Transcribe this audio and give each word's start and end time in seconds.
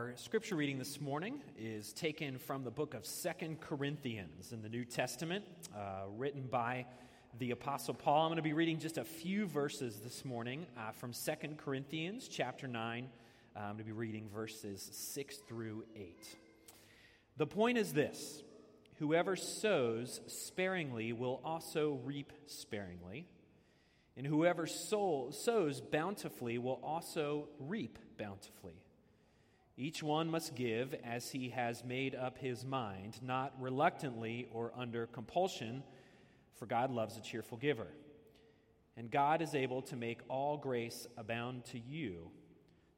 Our 0.00 0.12
scripture 0.16 0.56
reading 0.56 0.78
this 0.78 0.98
morning 0.98 1.42
is 1.58 1.92
taken 1.92 2.38
from 2.38 2.64
the 2.64 2.70
book 2.70 2.94
of 2.94 3.04
Second 3.04 3.60
Corinthians 3.60 4.50
in 4.50 4.62
the 4.62 4.68
New 4.70 4.86
Testament, 4.86 5.44
uh, 5.76 6.04
written 6.16 6.48
by 6.50 6.86
the 7.38 7.50
Apostle 7.50 7.92
Paul. 7.92 8.22
I'm 8.22 8.28
going 8.28 8.36
to 8.36 8.42
be 8.42 8.54
reading 8.54 8.78
just 8.78 8.96
a 8.96 9.04
few 9.04 9.44
verses 9.44 10.00
this 10.00 10.24
morning 10.24 10.66
uh, 10.78 10.92
from 10.92 11.12
Second 11.12 11.58
Corinthians 11.58 12.28
chapter 12.28 12.66
9. 12.66 13.10
Uh, 13.54 13.58
I'm 13.58 13.66
going 13.74 13.76
to 13.76 13.84
be 13.84 13.92
reading 13.92 14.30
verses 14.34 14.88
6 14.90 15.36
through 15.46 15.84
8. 15.94 16.36
The 17.36 17.46
point 17.46 17.76
is 17.76 17.92
this 17.92 18.42
whoever 19.00 19.36
sows 19.36 20.22
sparingly 20.28 21.12
will 21.12 21.42
also 21.44 22.00
reap 22.04 22.32
sparingly, 22.46 23.26
and 24.16 24.26
whoever 24.26 24.66
sows 24.66 25.82
bountifully 25.82 26.56
will 26.56 26.80
also 26.82 27.48
reap 27.58 27.98
bountifully. 28.16 28.80
Each 29.76 30.02
one 30.02 30.30
must 30.30 30.54
give 30.54 30.94
as 31.04 31.30
he 31.30 31.50
has 31.50 31.84
made 31.84 32.14
up 32.14 32.38
his 32.38 32.64
mind, 32.64 33.18
not 33.22 33.54
reluctantly 33.58 34.46
or 34.52 34.72
under 34.76 35.06
compulsion, 35.06 35.82
for 36.56 36.66
God 36.66 36.90
loves 36.90 37.16
a 37.16 37.22
cheerful 37.22 37.56
giver. 37.56 37.86
And 38.96 39.10
God 39.10 39.40
is 39.40 39.54
able 39.54 39.80
to 39.82 39.96
make 39.96 40.20
all 40.28 40.58
grace 40.58 41.06
abound 41.16 41.64
to 41.66 41.78
you, 41.78 42.30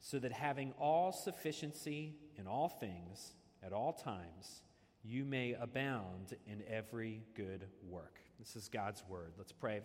so 0.01 0.19
that 0.19 0.33
having 0.33 0.73
all 0.81 1.13
sufficiency 1.13 2.17
in 2.37 2.49
all 2.49 2.69
things 2.69 3.35
at 3.65 3.73
all 3.73 3.93
times, 3.93 4.63
you 5.05 5.25
may 5.25 5.53
abound 5.53 6.35
in 6.47 6.63
every 6.69 7.23
good 7.37 7.69
work. 7.89 8.19
This 8.41 8.57
is 8.57 8.69
God's 8.69 9.05
word. 9.09 9.35
Let's 9.39 9.53
pray. 9.53 9.83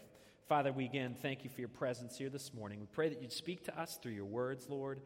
Father, 0.47 0.71
we 0.71 0.85
again 0.85 1.15
thank 1.21 1.43
you 1.43 1.49
for 1.51 1.59
your 1.59 1.69
presence 1.69 2.17
here 2.17 2.29
this 2.29 2.53
morning. 2.53 2.79
We 2.79 2.87
pray 2.87 3.09
that 3.09 3.21
you'd 3.21 3.31
speak 3.31 3.65
to 3.65 3.79
us 3.79 3.99
through 4.01 4.13
your 4.13 4.25
words, 4.25 4.67
Lord 4.69 5.01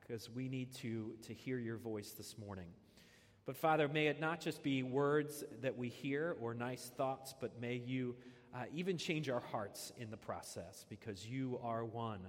because 0.00 0.28
uh, 0.28 0.32
we 0.34 0.48
need 0.48 0.72
to, 0.74 1.14
to 1.22 1.34
hear 1.34 1.58
your 1.58 1.76
voice 1.76 2.10
this 2.12 2.36
morning. 2.38 2.68
But 3.46 3.56
Father, 3.56 3.88
may 3.88 4.06
it 4.06 4.20
not 4.20 4.40
just 4.40 4.62
be 4.62 4.82
words 4.82 5.44
that 5.60 5.76
we 5.76 5.88
hear 5.88 6.36
or 6.40 6.54
nice 6.54 6.90
thoughts, 6.96 7.34
but 7.38 7.60
may 7.60 7.74
you 7.74 8.16
uh, 8.54 8.64
even 8.74 8.96
change 8.96 9.28
our 9.28 9.40
hearts 9.40 9.92
in 9.98 10.10
the 10.10 10.16
process 10.16 10.86
because 10.88 11.26
you 11.26 11.58
are 11.62 11.84
one 11.84 12.20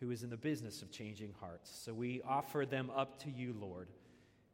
who 0.00 0.10
is 0.10 0.22
in 0.22 0.30
the 0.30 0.36
business 0.36 0.82
of 0.82 0.90
changing 0.90 1.32
hearts. 1.40 1.70
So 1.84 1.94
we 1.94 2.20
offer 2.28 2.66
them 2.66 2.90
up 2.94 3.22
to 3.22 3.30
you, 3.30 3.54
Lord, 3.58 3.88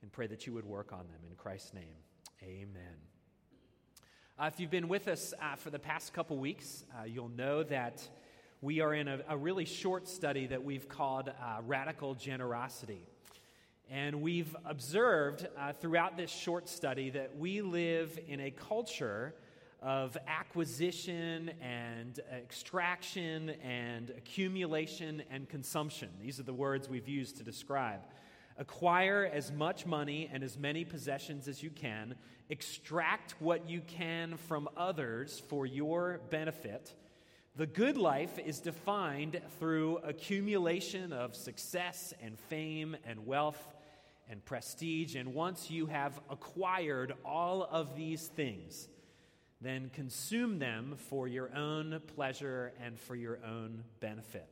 and 0.02 0.12
pray 0.12 0.26
that 0.26 0.46
you 0.46 0.52
would 0.52 0.64
work 0.64 0.92
on 0.92 1.06
them. 1.08 1.20
In 1.28 1.34
Christ's 1.36 1.74
name, 1.74 1.96
amen. 2.42 2.96
Uh, 4.38 4.50
if 4.52 4.60
you've 4.60 4.70
been 4.70 4.88
with 4.88 5.08
us 5.08 5.32
uh, 5.40 5.56
for 5.56 5.70
the 5.70 5.78
past 5.78 6.12
couple 6.12 6.36
weeks, 6.36 6.84
uh, 7.00 7.04
you'll 7.04 7.30
know 7.30 7.62
that 7.62 8.06
we 8.66 8.80
are 8.80 8.94
in 8.94 9.06
a, 9.06 9.20
a 9.28 9.36
really 9.36 9.64
short 9.64 10.08
study 10.08 10.48
that 10.48 10.64
we've 10.64 10.88
called 10.88 11.28
uh, 11.28 11.58
Radical 11.68 12.16
Generosity. 12.16 13.06
And 13.88 14.20
we've 14.20 14.56
observed 14.64 15.46
uh, 15.56 15.72
throughout 15.72 16.16
this 16.16 16.32
short 16.32 16.68
study 16.68 17.10
that 17.10 17.38
we 17.38 17.60
live 17.60 18.18
in 18.26 18.40
a 18.40 18.50
culture 18.50 19.36
of 19.80 20.18
acquisition 20.26 21.52
and 21.62 22.18
extraction 22.36 23.50
and 23.62 24.10
accumulation 24.10 25.22
and 25.30 25.48
consumption. 25.48 26.08
These 26.20 26.40
are 26.40 26.42
the 26.42 26.52
words 26.52 26.88
we've 26.88 27.08
used 27.08 27.36
to 27.36 27.44
describe. 27.44 28.00
Acquire 28.58 29.30
as 29.32 29.52
much 29.52 29.86
money 29.86 30.28
and 30.32 30.42
as 30.42 30.58
many 30.58 30.84
possessions 30.84 31.46
as 31.46 31.62
you 31.62 31.70
can, 31.70 32.16
extract 32.50 33.40
what 33.40 33.70
you 33.70 33.80
can 33.86 34.36
from 34.36 34.68
others 34.76 35.40
for 35.48 35.66
your 35.66 36.20
benefit 36.30 36.94
the 37.56 37.66
good 37.66 37.96
life 37.96 38.38
is 38.38 38.60
defined 38.60 39.40
through 39.58 39.98
accumulation 40.04 41.12
of 41.14 41.34
success 41.34 42.12
and 42.22 42.38
fame 42.38 42.96
and 43.06 43.26
wealth 43.26 43.74
and 44.28 44.44
prestige. 44.44 45.14
And 45.14 45.32
once 45.32 45.70
you 45.70 45.86
have 45.86 46.20
acquired 46.28 47.14
all 47.24 47.62
of 47.62 47.96
these 47.96 48.26
things, 48.26 48.88
then 49.62 49.90
consume 49.94 50.58
them 50.58 50.96
for 51.08 51.26
your 51.26 51.54
own 51.56 51.98
pleasure 52.14 52.74
and 52.84 52.98
for 53.00 53.16
your 53.16 53.38
own 53.42 53.84
benefit. 54.00 54.48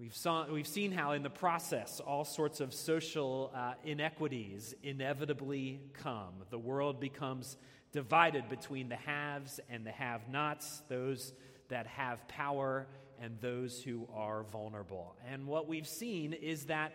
We've, 0.00 0.16
saw, 0.16 0.46
we've 0.46 0.66
seen 0.66 0.90
how, 0.90 1.12
in 1.12 1.22
the 1.22 1.30
process, 1.30 2.00
all 2.00 2.24
sorts 2.24 2.58
of 2.58 2.74
social 2.74 3.52
uh, 3.54 3.74
inequities 3.84 4.74
inevitably 4.82 5.80
come. 5.92 6.32
The 6.50 6.58
world 6.58 6.98
becomes 6.98 7.56
divided 7.92 8.48
between 8.48 8.88
the 8.88 8.96
haves 8.96 9.60
and 9.70 9.86
the 9.86 9.92
have 9.92 10.28
nots, 10.28 10.82
those 10.88 11.32
that 11.72 11.86
have 11.86 12.28
power 12.28 12.86
and 13.18 13.38
those 13.40 13.82
who 13.82 14.06
are 14.14 14.42
vulnerable. 14.44 15.16
And 15.30 15.46
what 15.46 15.66
we've 15.66 15.86
seen 15.86 16.34
is 16.34 16.66
that 16.66 16.92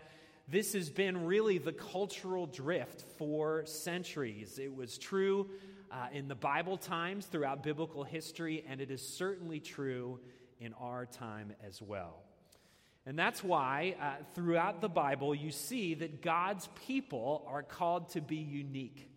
this 0.48 0.74
has 0.74 0.90
been 0.90 1.26
really 1.26 1.58
the 1.58 1.74
cultural 1.74 2.46
drift 2.46 3.04
for 3.18 3.66
centuries. 3.66 4.60
It 4.60 4.74
was 4.74 4.98
true 5.00 5.50
uh, 5.92 6.08
in 6.14 6.28
the 6.28 6.36
Bible 6.36 6.78
times 6.78 7.26
throughout 7.26 7.64
biblical 7.64 8.04
history, 8.04 8.64
and 8.70 8.80
it 8.80 8.92
is 8.92 9.02
certainly 9.02 9.60
true 9.60 10.20
in 10.60 10.74
our 10.74 11.08
time 11.08 11.54
as 11.66 11.82
well. 11.82 12.22
And 13.08 13.18
that's 13.18 13.44
why 13.44 13.96
uh, 14.00 14.24
throughout 14.36 14.80
the 14.80 14.90
Bible 14.90 15.34
you 15.34 15.50
see 15.50 15.96
that 15.96 16.22
God's 16.22 16.70
people 16.86 17.46
are 17.48 17.64
called 17.64 18.10
to 18.10 18.22
be 18.22 18.36
unique. 18.36 19.10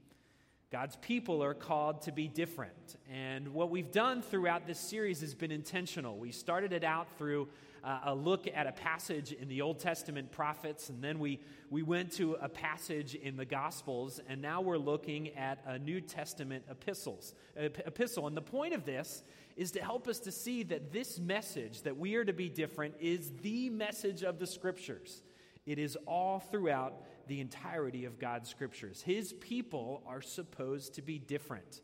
God's 0.71 0.95
people 1.01 1.43
are 1.43 1.53
called 1.53 2.03
to 2.03 2.13
be 2.13 2.29
different. 2.29 2.95
And 3.13 3.49
what 3.49 3.71
we've 3.71 3.91
done 3.91 4.23
throughout 4.23 4.69
this 4.69 4.79
series 4.79 5.21
has 5.21 5.35
been 5.35 5.51
intentional. 5.51 6.17
We 6.17 6.31
started 6.31 6.73
it 6.73 6.85
out 6.85 7.09
through 7.19 7.49
uh, 7.83 7.99
a 8.05 8.15
look 8.15 8.47
at 8.47 8.69
a 8.69 8.73
passage 8.73 9.33
in 9.33 9.49
the 9.49 9.63
Old 9.63 9.81
Testament 9.81 10.31
prophets, 10.31 10.89
and 10.89 11.03
then 11.03 11.19
we, 11.19 11.41
we 11.71 11.83
went 11.83 12.13
to 12.13 12.35
a 12.35 12.49
passage 12.49 13.17
in 13.17 13.37
the 13.37 13.45
Gospels, 13.45 14.21
and 14.29 14.41
now 14.41 14.61
we're 14.61 14.79
looking 14.79 15.31
at 15.31 15.59
a 15.67 15.77
New 15.77 16.01
Testament 16.01 16.63
epistles, 16.71 17.35
epistle. 17.57 18.29
And 18.29 18.37
the 18.37 18.41
point 18.41 18.73
of 18.73 18.85
this 18.85 19.25
is 19.57 19.73
to 19.73 19.81
help 19.81 20.07
us 20.07 20.21
to 20.21 20.31
see 20.31 20.63
that 20.63 20.93
this 20.93 21.19
message, 21.19 21.83
that 21.83 21.97
we 21.97 22.15
are 22.15 22.25
to 22.25 22.33
be 22.33 22.49
different, 22.49 22.95
is 23.01 23.33
the 23.43 23.71
message 23.71 24.23
of 24.23 24.39
the 24.39 24.47
Scriptures. 24.47 25.23
It 25.67 25.81
is 25.81 25.97
all 26.07 26.39
throughout 26.39 26.95
the 27.31 27.41
entirety 27.41 28.07
of 28.07 28.19
God's 28.19 28.51
scriptures. 28.51 29.03
His 29.03 29.33
people 29.33 30.03
are 30.05 30.21
supposed 30.21 30.95
to 30.95 31.03
be 31.03 31.17
different. 31.17 31.81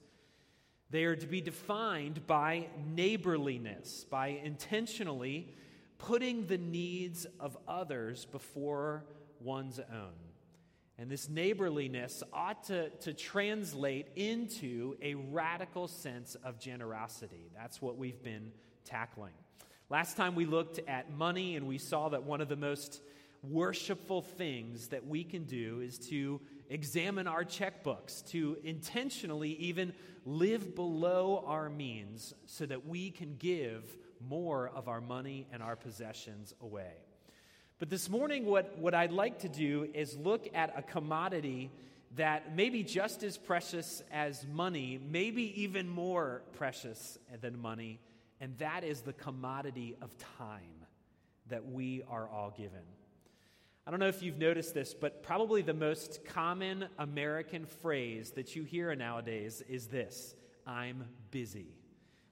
They 0.90 1.04
are 1.04 1.14
to 1.14 1.26
be 1.26 1.40
defined 1.40 2.26
by 2.26 2.66
neighborliness, 2.84 4.04
by 4.10 4.40
intentionally 4.42 5.54
putting 5.98 6.48
the 6.48 6.58
needs 6.58 7.28
of 7.38 7.56
others 7.68 8.24
before 8.24 9.04
one's 9.40 9.78
own. 9.78 10.18
And 10.98 11.08
this 11.08 11.28
neighborliness 11.28 12.24
ought 12.32 12.64
to, 12.64 12.88
to 12.88 13.14
translate 13.14 14.08
into 14.16 14.96
a 15.00 15.14
radical 15.14 15.86
sense 15.86 16.34
of 16.42 16.58
generosity. 16.58 17.52
That's 17.56 17.80
what 17.80 17.96
we've 17.96 18.20
been 18.20 18.50
tackling. 18.84 19.34
Last 19.90 20.16
time 20.16 20.34
we 20.34 20.44
looked 20.44 20.80
at 20.88 21.12
money, 21.12 21.54
and 21.54 21.68
we 21.68 21.78
saw 21.78 22.08
that 22.08 22.24
one 22.24 22.40
of 22.40 22.48
the 22.48 22.56
most 22.56 23.00
worshipful 23.50 24.22
things 24.22 24.88
that 24.88 25.06
we 25.06 25.24
can 25.24 25.44
do 25.44 25.80
is 25.80 25.98
to 26.10 26.40
examine 26.68 27.26
our 27.26 27.44
checkbooks, 27.44 28.26
to 28.30 28.56
intentionally 28.64 29.52
even 29.52 29.92
live 30.24 30.74
below 30.74 31.44
our 31.46 31.68
means 31.68 32.34
so 32.46 32.66
that 32.66 32.86
we 32.86 33.10
can 33.10 33.36
give 33.36 33.96
more 34.28 34.70
of 34.74 34.88
our 34.88 35.00
money 35.00 35.46
and 35.52 35.62
our 35.62 35.76
possessions 35.76 36.54
away. 36.60 36.92
But 37.78 37.90
this 37.90 38.08
morning, 38.08 38.46
what, 38.46 38.78
what 38.78 38.94
I'd 38.94 39.12
like 39.12 39.40
to 39.40 39.48
do 39.48 39.88
is 39.92 40.16
look 40.16 40.48
at 40.54 40.72
a 40.76 40.82
commodity 40.82 41.70
that 42.16 42.56
may 42.56 42.70
be 42.70 42.82
just 42.82 43.22
as 43.22 43.36
precious 43.36 44.02
as 44.10 44.46
money, 44.46 44.98
maybe 45.10 45.62
even 45.62 45.88
more 45.88 46.42
precious 46.54 47.18
than 47.40 47.60
money, 47.60 48.00
and 48.40 48.56
that 48.58 48.82
is 48.82 49.02
the 49.02 49.12
commodity 49.12 49.96
of 50.00 50.10
time 50.38 50.86
that 51.48 51.70
we 51.70 52.02
are 52.08 52.28
all 52.28 52.52
given. 52.56 52.82
I 53.86 53.92
don't 53.92 54.00
know 54.00 54.08
if 54.08 54.20
you've 54.20 54.38
noticed 54.38 54.74
this, 54.74 54.94
but 54.94 55.22
probably 55.22 55.62
the 55.62 55.72
most 55.72 56.24
common 56.24 56.88
American 56.98 57.66
phrase 57.66 58.32
that 58.32 58.56
you 58.56 58.64
hear 58.64 58.92
nowadays 58.96 59.62
is 59.68 59.86
this 59.86 60.34
I'm 60.66 61.04
busy. 61.30 61.68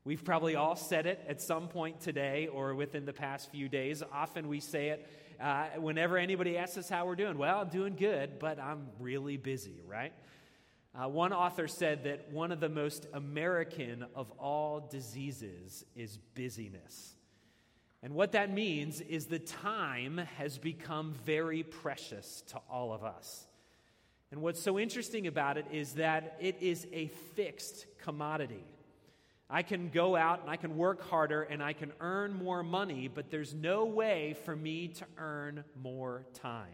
We've 0.03 0.25
probably 0.25 0.57
all 0.57 0.75
said 0.75 1.07
it 1.07 1.25
at 1.29 1.41
some 1.41 1.69
point 1.69 2.01
today 2.01 2.49
or 2.49 2.75
within 2.75 3.05
the 3.05 3.13
past 3.13 3.53
few 3.53 3.69
days. 3.69 4.03
Often 4.13 4.49
we 4.49 4.59
say 4.59 4.89
it 4.89 5.09
uh, 5.41 5.67
whenever 5.79 6.19
anybody 6.19 6.59
asks 6.59 6.77
us 6.77 6.89
how 6.89 7.07
we're 7.07 7.15
doing. 7.15 7.39
Well, 7.39 7.61
I'm 7.61 7.69
doing 7.69 7.95
good, 7.95 8.41
but 8.41 8.59
I'm 8.59 8.89
really 8.99 9.37
busy, 9.37 9.81
right? 9.87 10.13
Uh, 10.93 11.09
one 11.09 11.33
author 11.33 11.69
said 11.69 12.03
that 12.05 12.33
one 12.33 12.51
of 12.51 12.59
the 12.59 12.69
most 12.69 13.07
American 13.13 14.05
of 14.17 14.29
all 14.33 14.89
diseases 14.91 15.85
is 15.95 16.19
busyness. 16.35 17.15
And 18.05 18.15
what 18.15 18.33
that 18.33 18.53
means 18.53 19.01
is 19.01 19.27
the 19.27 19.39
time 19.39 20.19
has 20.37 20.59
become 20.59 21.15
very 21.25 21.63
precious 21.63 22.43
to 22.49 22.61
all 22.71 22.93
of 22.93 23.03
us. 23.03 23.47
And 24.31 24.43
what's 24.43 24.61
so 24.61 24.79
interesting 24.79 25.27
about 25.27 25.57
it 25.57 25.65
is 25.73 25.95
that 25.95 26.37
it 26.39 26.59
is 26.61 26.87
a 26.93 27.07
fixed 27.35 27.87
commodity. 28.03 28.63
I 29.49 29.63
can 29.63 29.89
go 29.89 30.17
out 30.17 30.43
and 30.43 30.51
I 30.51 30.57
can 30.57 30.77
work 30.77 31.09
harder 31.09 31.45
and 31.45 31.63
I 31.63 31.73
can 31.73 31.93
earn 31.99 32.35
more 32.35 32.63
money, 32.63 33.09
but 33.09 33.31
there's 33.31 33.55
no 33.55 33.87
way 33.87 34.37
for 34.45 34.55
me 34.55 34.89
to 34.89 35.07
earn 35.17 35.65
more 35.83 36.27
time. 36.35 36.67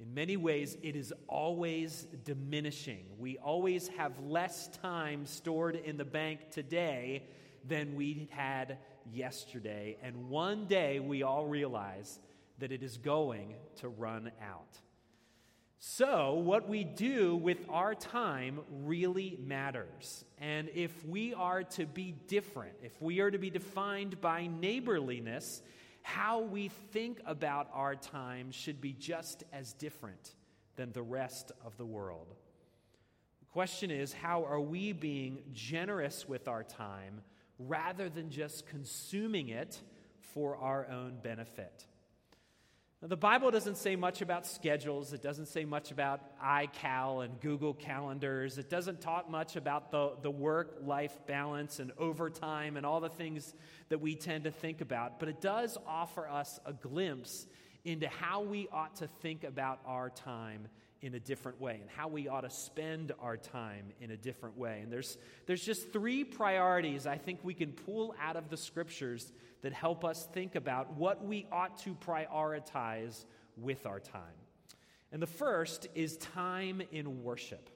In 0.00 0.14
many 0.14 0.38
ways, 0.38 0.78
it 0.82 0.96
is 0.96 1.12
always 1.26 2.06
diminishing. 2.24 3.04
We 3.18 3.36
always 3.36 3.88
have 3.88 4.12
less 4.20 4.68
time 4.80 5.26
stored 5.26 5.76
in 5.76 5.98
the 5.98 6.06
bank 6.06 6.52
today 6.52 7.24
than 7.66 7.96
we 7.96 8.28
had 8.30 8.78
yesterday. 9.12 9.96
And 10.02 10.28
one 10.28 10.66
day 10.66 11.00
we 11.00 11.22
all 11.22 11.46
realize 11.46 12.18
that 12.58 12.72
it 12.72 12.82
is 12.82 12.96
going 12.96 13.54
to 13.76 13.88
run 13.88 14.30
out. 14.42 14.78
So, 15.80 16.34
what 16.34 16.68
we 16.68 16.82
do 16.82 17.36
with 17.36 17.58
our 17.68 17.94
time 17.94 18.60
really 18.82 19.38
matters. 19.40 20.24
And 20.38 20.68
if 20.74 21.06
we 21.06 21.34
are 21.34 21.62
to 21.62 21.86
be 21.86 22.16
different, 22.26 22.74
if 22.82 23.00
we 23.00 23.20
are 23.20 23.30
to 23.30 23.38
be 23.38 23.48
defined 23.48 24.20
by 24.20 24.48
neighborliness, 24.48 25.62
how 26.02 26.40
we 26.40 26.68
think 26.92 27.20
about 27.26 27.68
our 27.72 27.94
time 27.94 28.50
should 28.50 28.80
be 28.80 28.92
just 28.92 29.44
as 29.52 29.72
different 29.72 30.34
than 30.74 30.90
the 30.92 31.02
rest 31.02 31.52
of 31.64 31.76
the 31.76 31.86
world. 31.86 32.34
The 33.38 33.46
question 33.52 33.92
is 33.92 34.12
how 34.12 34.44
are 34.46 34.60
we 34.60 34.92
being 34.92 35.42
generous 35.52 36.28
with 36.28 36.48
our 36.48 36.64
time 36.64 37.22
rather 37.58 38.08
than 38.08 38.30
just 38.30 38.66
consuming 38.66 39.48
it 39.48 39.80
for 40.20 40.56
our 40.56 40.86
own 40.88 41.18
benefit? 41.22 41.86
Now, 43.00 43.06
the 43.06 43.16
Bible 43.16 43.52
doesn't 43.52 43.76
say 43.76 43.94
much 43.94 44.22
about 44.22 44.44
schedules. 44.44 45.12
It 45.12 45.22
doesn't 45.22 45.46
say 45.46 45.64
much 45.64 45.92
about 45.92 46.20
iCal 46.42 47.24
and 47.24 47.40
Google 47.40 47.72
calendars. 47.72 48.58
It 48.58 48.68
doesn't 48.68 49.00
talk 49.00 49.30
much 49.30 49.54
about 49.54 49.92
the, 49.92 50.16
the 50.20 50.30
work 50.30 50.78
life 50.82 51.16
balance 51.26 51.78
and 51.78 51.92
overtime 51.96 52.76
and 52.76 52.84
all 52.84 52.98
the 53.00 53.08
things 53.08 53.54
that 53.88 54.00
we 54.00 54.16
tend 54.16 54.44
to 54.44 54.50
think 54.50 54.80
about. 54.80 55.20
But 55.20 55.28
it 55.28 55.40
does 55.40 55.78
offer 55.86 56.26
us 56.26 56.58
a 56.66 56.72
glimpse 56.72 57.46
into 57.84 58.08
how 58.08 58.42
we 58.42 58.66
ought 58.72 58.96
to 58.96 59.06
think 59.22 59.44
about 59.44 59.78
our 59.86 60.10
time 60.10 60.66
in 61.02 61.14
a 61.14 61.20
different 61.20 61.60
way 61.60 61.78
and 61.80 61.88
how 61.90 62.08
we 62.08 62.28
ought 62.28 62.40
to 62.40 62.50
spend 62.50 63.12
our 63.20 63.36
time 63.36 63.92
in 64.00 64.10
a 64.10 64.16
different 64.16 64.56
way. 64.56 64.80
And 64.82 64.92
there's, 64.92 65.16
there's 65.46 65.64
just 65.64 65.92
three 65.92 66.24
priorities 66.24 67.06
I 67.06 67.16
think 67.16 67.40
we 67.42 67.54
can 67.54 67.72
pull 67.72 68.14
out 68.20 68.36
of 68.36 68.50
the 68.50 68.56
scriptures 68.56 69.32
that 69.62 69.72
help 69.72 70.04
us 70.04 70.28
think 70.32 70.54
about 70.54 70.94
what 70.94 71.24
we 71.24 71.46
ought 71.52 71.78
to 71.78 71.94
prioritize 71.94 73.24
with 73.56 73.86
our 73.86 74.00
time. 74.00 74.22
And 75.12 75.22
the 75.22 75.26
first 75.26 75.86
is 75.94 76.16
time 76.16 76.82
in 76.92 77.22
worship. 77.22 77.70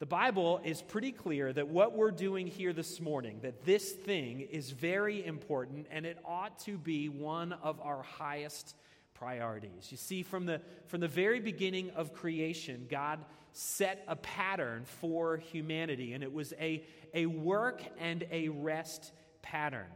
The 0.00 0.06
Bible 0.06 0.60
is 0.64 0.82
pretty 0.82 1.12
clear 1.12 1.52
that 1.52 1.68
what 1.68 1.96
we're 1.96 2.10
doing 2.10 2.46
here 2.46 2.72
this 2.72 3.00
morning, 3.00 3.38
that 3.42 3.64
this 3.64 3.92
thing 3.92 4.40
is 4.40 4.70
very 4.70 5.24
important 5.24 5.86
and 5.90 6.04
it 6.04 6.18
ought 6.24 6.58
to 6.60 6.76
be 6.76 7.08
one 7.08 7.52
of 7.52 7.80
our 7.80 8.02
highest 8.02 8.74
priorities. 9.14 9.88
You 9.90 9.96
see, 9.96 10.22
from 10.22 10.46
the, 10.46 10.60
from 10.86 11.00
the 11.00 11.08
very 11.08 11.40
beginning 11.40 11.90
of 11.90 12.12
creation, 12.12 12.86
God 12.90 13.24
set 13.52 14.04
a 14.08 14.16
pattern 14.16 14.84
for 15.00 15.36
humanity, 15.36 16.12
and 16.12 16.22
it 16.22 16.32
was 16.32 16.52
a, 16.60 16.84
a 17.14 17.26
work 17.26 17.82
and 17.98 18.26
a 18.30 18.48
rest 18.48 19.12
pattern. 19.42 19.90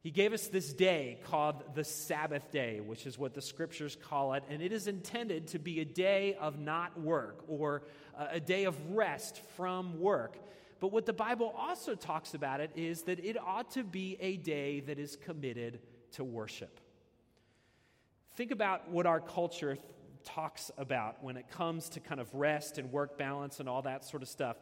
He 0.00 0.10
gave 0.10 0.32
us 0.32 0.46
this 0.46 0.72
day 0.72 1.18
called 1.24 1.62
the 1.74 1.84
Sabbath 1.84 2.50
day, 2.50 2.80
which 2.80 3.06
is 3.06 3.18
what 3.18 3.34
the 3.34 3.42
scriptures 3.42 3.96
call 3.96 4.32
it, 4.34 4.44
and 4.48 4.62
it 4.62 4.72
is 4.72 4.86
intended 4.86 5.48
to 5.48 5.58
be 5.58 5.80
a 5.80 5.84
day 5.84 6.36
of 6.40 6.58
not 6.58 6.98
work 6.98 7.44
or 7.48 7.82
a 8.16 8.40
day 8.40 8.64
of 8.64 8.74
rest 8.92 9.42
from 9.56 10.00
work. 10.00 10.38
But 10.80 10.92
what 10.92 11.04
the 11.04 11.12
Bible 11.12 11.52
also 11.58 11.94
talks 11.94 12.34
about 12.34 12.60
it 12.60 12.70
is 12.76 13.02
that 13.02 13.22
it 13.24 13.36
ought 13.36 13.72
to 13.72 13.82
be 13.82 14.16
a 14.20 14.36
day 14.36 14.80
that 14.80 14.98
is 14.98 15.16
committed 15.16 15.80
to 16.12 16.24
worship. 16.24 16.80
Think 18.38 18.52
about 18.52 18.88
what 18.88 19.04
our 19.04 19.18
culture 19.18 19.78
talks 20.22 20.70
about 20.78 21.24
when 21.24 21.36
it 21.36 21.50
comes 21.50 21.88
to 21.88 21.98
kind 21.98 22.20
of 22.20 22.32
rest 22.32 22.78
and 22.78 22.92
work 22.92 23.18
balance 23.18 23.58
and 23.58 23.68
all 23.68 23.82
that 23.82 24.04
sort 24.04 24.22
of 24.22 24.28
stuff 24.28 24.56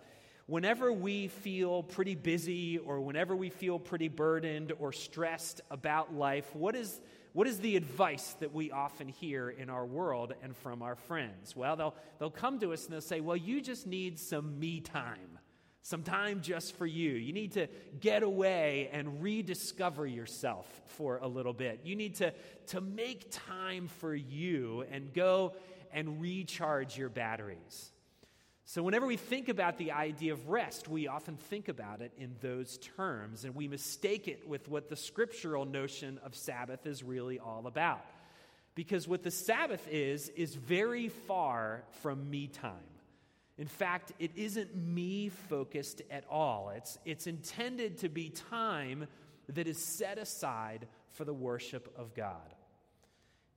whenever 0.47 0.93
we 0.93 1.29
feel 1.29 1.83
pretty 1.83 2.15
busy 2.15 2.79
or 2.79 3.01
whenever 3.01 3.35
we 3.37 3.51
feel 3.51 3.79
pretty 3.79 4.09
burdened 4.09 4.73
or 4.79 4.93
stressed 4.93 5.61
about 5.71 6.15
life, 6.15 6.55
what 6.55 6.75
is, 6.77 7.01
what 7.33 7.47
is 7.47 7.59
the 7.59 7.77
advice 7.77 8.35
that 8.41 8.55
we 8.55 8.71
often 8.71 9.09
hear 9.09 9.51
in 9.51 9.69
our 9.69 9.85
world 9.85 10.33
and 10.43 10.57
from 10.57 10.83
our 10.83 10.95
friends? 10.95 11.55
Well, 11.55 11.77
they'll, 11.77 11.95
they'll 12.19 12.31
come 12.31 12.59
to 12.61 12.73
us 12.73 12.85
and 12.85 12.93
they'll 12.93 13.01
say, 13.01 13.21
Well, 13.21 13.37
you 13.37 13.61
just 13.61 13.87
need 13.87 14.19
some 14.19 14.59
me 14.59 14.81
time, 14.81 15.36
some 15.87 16.03
time 16.03 16.41
just 16.41 16.75
for 16.75 16.85
you. 16.85 17.13
You 17.13 17.33
need 17.33 17.53
to 17.53 17.69
get 18.01 18.25
away 18.25 18.91
and 18.93 19.23
rediscover 19.23 20.05
yourself 20.05 20.67
for 20.97 21.19
a 21.19 21.29
little 21.29 21.53
bit. 21.53 21.83
You 21.85 21.95
need 21.95 22.17
to, 22.17 22.35
to 22.69 22.81
make 22.81 23.29
time 23.31 23.87
for 23.87 24.13
you 24.13 24.85
and 24.91 25.15
go 25.15 25.55
and 25.93 26.21
recharge 26.21 26.99
your 26.99 27.09
batteries. 27.09 27.93
So, 28.65 28.83
whenever 28.83 29.07
we 29.07 29.17
think 29.17 29.49
about 29.49 29.79
the 29.79 29.93
idea 29.93 30.33
of 30.33 30.49
rest, 30.49 30.89
we 30.89 31.07
often 31.07 31.37
think 31.37 31.69
about 31.69 32.01
it 32.01 32.11
in 32.19 32.35
those 32.41 32.79
terms, 32.97 33.45
and 33.45 33.55
we 33.55 33.69
mistake 33.69 34.27
it 34.27 34.49
with 34.49 34.69
what 34.69 34.89
the 34.89 34.97
scriptural 34.97 35.65
notion 35.65 36.19
of 36.25 36.35
Sabbath 36.35 36.85
is 36.85 37.05
really 37.05 37.39
all 37.39 37.69
about. 37.69 38.05
Because 38.75 39.07
what 39.07 39.23
the 39.23 39.31
Sabbath 39.31 39.87
is, 39.89 40.31
is 40.31 40.53
very 40.57 41.11
far 41.11 41.85
from 42.03 42.29
me 42.29 42.49
time. 42.49 42.96
In 43.59 43.69
fact, 43.69 44.13
it 44.19 44.33
isn't 44.37 44.77
me 44.77 45.31
focused 45.31 46.03
at 46.11 46.25
all. 46.29 46.73
It's, 46.77 46.99
it's 47.05 47.27
intended 47.27 47.99
to 47.99 48.09
be 48.09 48.29
time 48.29 49.07
that 49.49 49.67
is 49.67 49.83
set 49.83 50.19
aside 50.19 50.87
for 51.11 51.25
the 51.25 51.33
worship 51.33 51.93
of 51.97 52.15
God. 52.15 52.55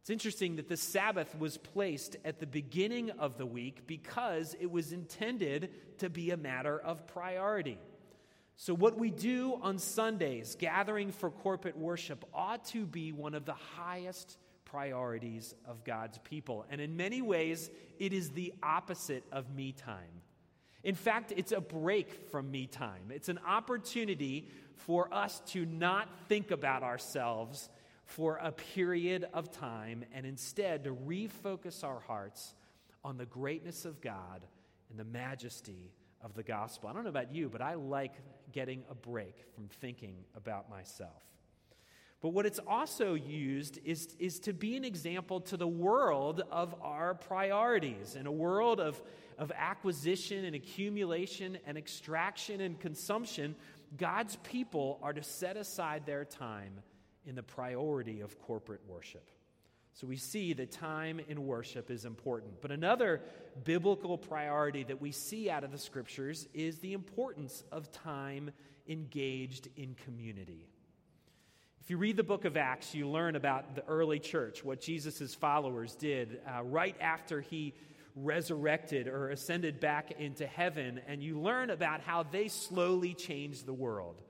It's 0.02 0.10
interesting 0.10 0.56
that 0.56 0.70
the 0.70 0.78
Sabbath 0.78 1.38
was 1.38 1.58
placed 1.58 2.16
at 2.24 2.40
the 2.40 2.48
beginning 2.48 3.12
of 3.12 3.38
the 3.38 3.46
week 3.46 3.86
because 3.86 4.56
it 4.60 4.72
was 4.72 4.94
intended 4.94 5.70
to 5.98 6.10
be 6.10 6.32
a 6.32 6.38
matter 6.38 6.80
of 6.80 7.06
priority. 7.06 7.78
So, 8.56 8.74
what 8.74 8.98
we 8.98 9.12
do 9.12 9.60
on 9.62 9.78
Sundays, 9.78 10.56
gathering 10.56 11.12
for 11.12 11.30
corporate 11.30 11.78
worship, 11.78 12.26
ought 12.34 12.66
to 12.66 12.86
be 12.86 13.12
one 13.12 13.34
of 13.34 13.46
the 13.46 13.54
highest 13.54 14.38
priorities 14.72 15.56
of 15.66 15.84
God's 15.84 16.18
people. 16.20 16.66
And 16.70 16.80
in 16.80 16.98
many 16.98 17.22
ways, 17.22 17.70
it 18.00 18.14
is 18.14 18.30
the 18.32 18.54
opposite 18.62 19.24
of 19.32 19.54
me 19.54 19.72
time. 19.72 20.22
In 20.84 20.96
fact, 20.96 21.34
it's 21.36 21.52
a 21.52 21.60
break 21.60 22.30
from 22.32 22.50
me 22.50 22.68
time. 22.68 23.12
It's 23.12 23.30
an 23.30 23.40
opportunity 23.46 24.50
for 24.76 25.14
us 25.14 25.42
to 25.48 25.66
not 25.66 26.08
think 26.28 26.52
about 26.52 26.84
ourselves 26.84 27.70
for 28.06 28.38
a 28.38 28.52
period 28.52 29.28
of 29.34 29.52
time 29.52 30.04
and 30.14 30.26
instead 30.26 30.86
to 30.86 30.96
refocus 30.96 31.84
our 31.84 32.00
hearts 32.00 32.56
on 33.04 33.18
the 33.18 33.26
greatness 33.26 33.86
of 33.86 34.02
God 34.02 34.46
and 34.90 34.98
the 34.98 35.04
majesty 35.04 35.92
of 36.22 36.34
the 36.34 36.44
gospel. 36.44 36.90
I 36.90 36.94
don't 36.94 37.04
know 37.04 37.10
about 37.10 37.34
you, 37.34 37.50
but 37.50 37.62
I 37.62 37.76
like 37.76 38.14
getting 38.52 38.84
a 38.90 38.96
break 38.96 39.36
from 39.54 39.68
thinking 39.68 40.16
about 40.36 40.70
myself. 40.70 41.24
But 42.22 42.30
what 42.30 42.46
it's 42.46 42.60
also 42.68 43.14
used 43.14 43.80
is, 43.86 44.16
is 44.20 44.40
to 44.42 44.54
be 44.54 44.76
an 44.76 44.84
example 44.84 45.40
to 45.42 45.58
the 45.58 45.68
world 45.68 46.44
of 46.52 46.76
our 46.82 47.14
priorities. 47.14 48.16
In 48.16 48.28
a 48.28 48.32
world 48.32 48.82
of, 48.82 49.02
of 49.38 49.52
acquisition 49.56 50.44
and 50.44 50.54
accumulation 50.54 51.58
and 51.66 51.78
extraction 51.78 52.60
and 52.60 52.78
consumption, 52.78 53.56
God's 53.96 54.36
people 54.44 55.00
are 55.02 55.14
to 55.14 55.24
set 55.24 55.56
aside 55.56 56.06
their 56.06 56.26
time 56.26 56.74
in 57.26 57.36
the 57.36 57.44
priority 57.44 58.20
of 58.20 58.38
corporate 58.42 58.82
worship. 58.86 59.30
So 59.94 60.06
we 60.06 60.18
see 60.18 60.54
that 60.54 60.72
time 60.72 61.20
in 61.28 61.46
worship 61.46 61.90
is 61.90 62.06
important. 62.06 62.62
But 62.62 62.72
another 62.72 63.22
biblical 63.64 64.18
priority 64.18 64.84
that 64.84 65.02
we 65.02 65.12
see 65.12 65.50
out 65.50 65.64
of 65.64 65.72
the 65.72 65.78
scriptures 65.78 66.48
is 66.54 66.80
the 66.80 66.94
importance 66.94 67.64
of 67.72 67.92
time 67.92 68.52
engaged 68.88 69.70
in 69.76 69.96
community. 70.06 70.68
If 71.82 71.90
you 71.90 71.98
read 71.98 72.18
the 72.18 72.24
book 72.24 72.46
of 72.46 72.56
Acts, 72.58 72.94
you 72.94 73.10
learn 73.10 73.36
about 73.36 73.76
the 73.76 73.86
early 73.86 74.20
church, 74.20 74.64
what 74.64 74.80
Jesus' 74.80 75.34
followers 75.34 75.96
did 75.96 76.40
uh, 76.48 76.64
right 76.64 76.96
after 77.02 77.42
he 77.42 77.74
resurrected 78.16 79.08
or 79.08 79.30
ascended 79.30 79.80
back 79.80 80.12
into 80.20 80.46
heaven, 80.46 81.02
and 81.08 81.24
you 81.24 81.40
learn 81.40 81.70
about 81.70 82.02
how 82.02 82.24
they 82.24 82.48
slowly 82.48 83.14
changed 83.14 83.66
the 83.66 83.74
world. 83.74 84.22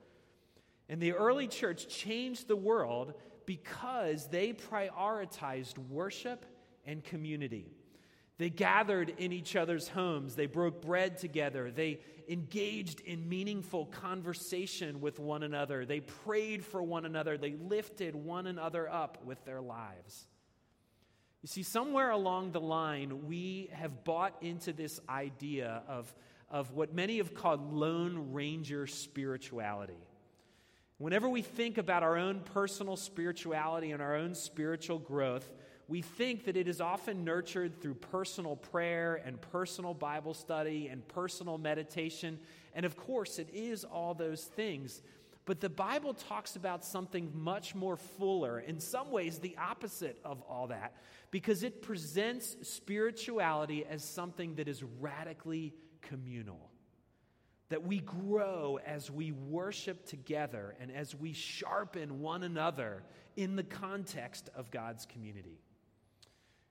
And 0.87 1.01
the 1.01 1.13
early 1.13 1.47
church 1.47 1.87
changed 1.87 2.47
the 2.47 2.55
world 2.55 3.13
because 3.45 4.27
they 4.27 4.53
prioritized 4.53 5.77
worship 5.77 6.45
and 6.85 7.03
community. 7.03 7.65
They 8.39 8.49
gathered 8.49 9.13
in 9.17 9.33
each 9.33 9.57
other's 9.57 9.89
homes. 9.89 10.35
They 10.35 10.45
broke 10.45 10.81
bread 10.81 11.17
together. 11.17 11.71
They 11.71 11.99
engaged 12.29 13.01
in 13.01 13.27
meaningful 13.27 13.87
conversation 13.87 15.01
with 15.01 15.19
one 15.19 15.43
another. 15.43 15.85
They 15.85 15.99
prayed 15.99 16.63
for 16.63 16.81
one 16.81 17.03
another. 17.03 17.37
They 17.37 17.51
lifted 17.51 18.15
one 18.15 18.47
another 18.47 18.89
up 18.89 19.25
with 19.25 19.43
their 19.43 19.59
lives. 19.59 20.29
You 21.41 21.47
see, 21.47 21.63
somewhere 21.63 22.11
along 22.11 22.53
the 22.53 22.61
line, 22.61 23.27
we 23.27 23.69
have 23.73 24.05
bought 24.05 24.37
into 24.41 24.71
this 24.71 25.01
idea 25.09 25.83
of, 25.89 26.13
of 26.49 26.71
what 26.71 26.95
many 26.95 27.17
have 27.17 27.33
called 27.33 27.73
Lone 27.73 28.31
Ranger 28.31 28.87
spirituality. 28.87 30.07
Whenever 30.97 31.27
we 31.27 31.41
think 31.41 31.77
about 31.77 32.03
our 32.03 32.15
own 32.15 32.39
personal 32.39 32.95
spirituality 32.95 33.91
and 33.91 34.01
our 34.01 34.15
own 34.15 34.33
spiritual 34.33 34.99
growth, 34.99 35.51
we 35.89 36.03
think 36.03 36.45
that 36.45 36.55
it 36.55 36.67
is 36.67 36.79
often 36.79 37.25
nurtured 37.25 37.81
through 37.81 37.95
personal 37.95 38.55
prayer 38.55 39.21
and 39.25 39.41
personal 39.41 39.95
Bible 39.95 40.35
study 40.35 40.87
and 40.87 41.05
personal 41.07 41.57
meditation. 41.57 42.39
And 42.75 42.85
of 42.85 42.95
course, 42.95 43.39
it 43.39 43.49
is 43.51 43.83
all 43.83 44.13
those 44.13 44.43
things. 44.43 45.01
But 45.45 45.61
the 45.61 45.69
Bible 45.69 46.13
talks 46.13 46.55
about 46.55 46.85
something 46.85 47.31
much 47.33 47.73
more 47.73 47.97
fuller, 47.97 48.59
in 48.59 48.79
some 48.79 49.09
ways, 49.09 49.39
the 49.39 49.57
opposite 49.57 50.19
of 50.23 50.43
all 50.43 50.67
that, 50.67 50.93
because 51.31 51.63
it 51.63 51.81
presents 51.81 52.55
spirituality 52.61 53.83
as 53.83 54.03
something 54.03 54.55
that 54.55 54.67
is 54.67 54.83
radically 54.99 55.73
communal. 56.01 56.69
That 57.69 57.83
we 57.83 57.97
grow 57.97 58.77
as 58.85 59.09
we 59.09 59.31
worship 59.31 60.05
together 60.05 60.75
and 60.79 60.91
as 60.91 61.15
we 61.15 61.33
sharpen 61.33 62.19
one 62.19 62.43
another 62.43 63.01
in 63.35 63.55
the 63.55 63.63
context 63.63 64.51
of 64.55 64.69
God's 64.69 65.07
community. 65.07 65.59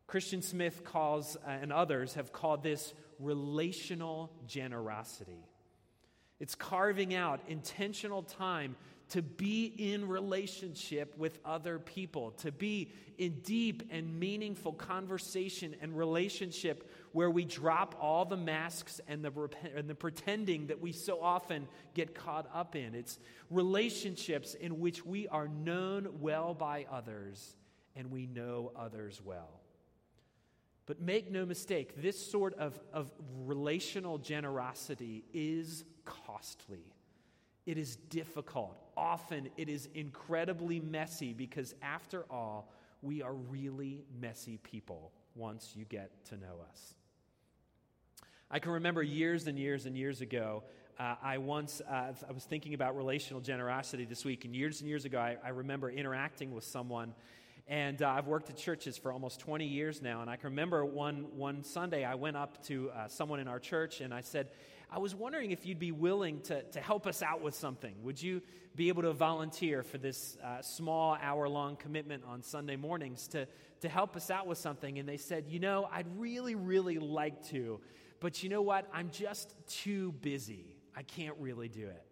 Christian 0.08 0.40
Smith 0.40 0.84
calls, 0.84 1.36
uh, 1.36 1.50
and 1.50 1.70
others 1.70 2.14
have 2.14 2.32
called 2.32 2.62
this 2.62 2.94
relational 3.20 4.32
generosity. 4.46 5.44
It's 6.40 6.54
carving 6.54 7.14
out 7.14 7.40
intentional 7.46 8.22
time 8.22 8.74
to 9.10 9.20
be 9.20 9.66
in 9.66 10.08
relationship 10.08 11.16
with 11.18 11.38
other 11.44 11.78
people, 11.78 12.30
to 12.32 12.50
be 12.50 12.90
in 13.18 13.40
deep 13.40 13.82
and 13.90 14.18
meaningful 14.18 14.72
conversation 14.72 15.74
and 15.82 15.96
relationship 15.96 16.90
where 17.12 17.30
we 17.30 17.44
drop 17.44 17.94
all 18.00 18.24
the 18.24 18.36
masks 18.36 19.02
and 19.08 19.22
the, 19.22 19.50
and 19.76 19.88
the 19.88 19.94
pretending 19.94 20.68
that 20.68 20.80
we 20.80 20.92
so 20.92 21.20
often 21.22 21.68
get 21.92 22.14
caught 22.14 22.48
up 22.54 22.76
in. 22.76 22.94
It's 22.94 23.18
relationships 23.50 24.54
in 24.54 24.78
which 24.78 25.04
we 25.04 25.28
are 25.28 25.48
known 25.48 26.08
well 26.20 26.54
by 26.54 26.86
others 26.90 27.56
and 27.94 28.10
we 28.10 28.26
know 28.26 28.72
others 28.74 29.20
well. 29.22 29.57
But 30.88 31.02
make 31.02 31.30
no 31.30 31.44
mistake, 31.44 32.00
this 32.00 32.18
sort 32.18 32.54
of, 32.58 32.80
of 32.94 33.12
relational 33.44 34.16
generosity 34.16 35.22
is 35.34 35.84
costly. 36.06 36.94
It 37.66 37.76
is 37.76 37.96
difficult. 37.96 38.80
Often 38.96 39.50
it 39.58 39.68
is 39.68 39.90
incredibly 39.94 40.80
messy 40.80 41.34
because, 41.34 41.74
after 41.82 42.24
all, 42.30 42.72
we 43.02 43.20
are 43.20 43.34
really 43.34 44.06
messy 44.18 44.56
people 44.62 45.12
once 45.34 45.74
you 45.76 45.84
get 45.84 46.24
to 46.30 46.38
know 46.38 46.64
us. 46.70 46.94
I 48.50 48.58
can 48.58 48.72
remember 48.72 49.02
years 49.02 49.46
and 49.46 49.58
years 49.58 49.84
and 49.84 49.94
years 49.94 50.22
ago, 50.22 50.62
uh, 50.98 51.16
I 51.22 51.36
once 51.36 51.82
uh, 51.86 52.12
I 52.26 52.32
was 52.32 52.44
thinking 52.44 52.72
about 52.72 52.96
relational 52.96 53.42
generosity 53.42 54.06
this 54.06 54.24
week, 54.24 54.46
and 54.46 54.56
years 54.56 54.80
and 54.80 54.88
years 54.88 55.04
ago, 55.04 55.18
I, 55.18 55.36
I 55.44 55.50
remember 55.50 55.90
interacting 55.90 56.54
with 56.54 56.64
someone. 56.64 57.12
And 57.68 58.00
uh, 58.00 58.08
I've 58.08 58.26
worked 58.26 58.48
at 58.48 58.56
churches 58.56 58.96
for 58.96 59.12
almost 59.12 59.40
20 59.40 59.66
years 59.66 60.00
now. 60.00 60.22
And 60.22 60.30
I 60.30 60.36
can 60.36 60.50
remember 60.50 60.84
one, 60.86 61.26
one 61.36 61.62
Sunday 61.62 62.02
I 62.02 62.14
went 62.14 62.36
up 62.36 62.64
to 62.64 62.90
uh, 62.90 63.08
someone 63.08 63.40
in 63.40 63.48
our 63.48 63.60
church 63.60 64.00
and 64.00 64.14
I 64.14 64.22
said, 64.22 64.48
I 64.90 64.98
was 64.98 65.14
wondering 65.14 65.50
if 65.50 65.66
you'd 65.66 65.78
be 65.78 65.92
willing 65.92 66.40
to, 66.42 66.62
to 66.62 66.80
help 66.80 67.06
us 67.06 67.22
out 67.22 67.42
with 67.42 67.54
something. 67.54 67.94
Would 68.02 68.22
you 68.22 68.40
be 68.74 68.88
able 68.88 69.02
to 69.02 69.12
volunteer 69.12 69.82
for 69.82 69.98
this 69.98 70.38
uh, 70.42 70.62
small 70.62 71.18
hour 71.20 71.46
long 71.46 71.76
commitment 71.76 72.22
on 72.26 72.42
Sunday 72.42 72.76
mornings 72.76 73.28
to, 73.28 73.46
to 73.82 73.88
help 73.90 74.16
us 74.16 74.30
out 74.30 74.46
with 74.46 74.56
something? 74.56 74.98
And 74.98 75.06
they 75.06 75.18
said, 75.18 75.44
You 75.48 75.60
know, 75.60 75.90
I'd 75.92 76.06
really, 76.18 76.54
really 76.54 76.98
like 76.98 77.46
to, 77.48 77.80
but 78.18 78.42
you 78.42 78.48
know 78.48 78.62
what? 78.62 78.88
I'm 78.94 79.10
just 79.10 79.54
too 79.66 80.12
busy. 80.12 80.74
I 80.96 81.02
can't 81.02 81.36
really 81.38 81.68
do 81.68 81.86
it. 81.86 82.07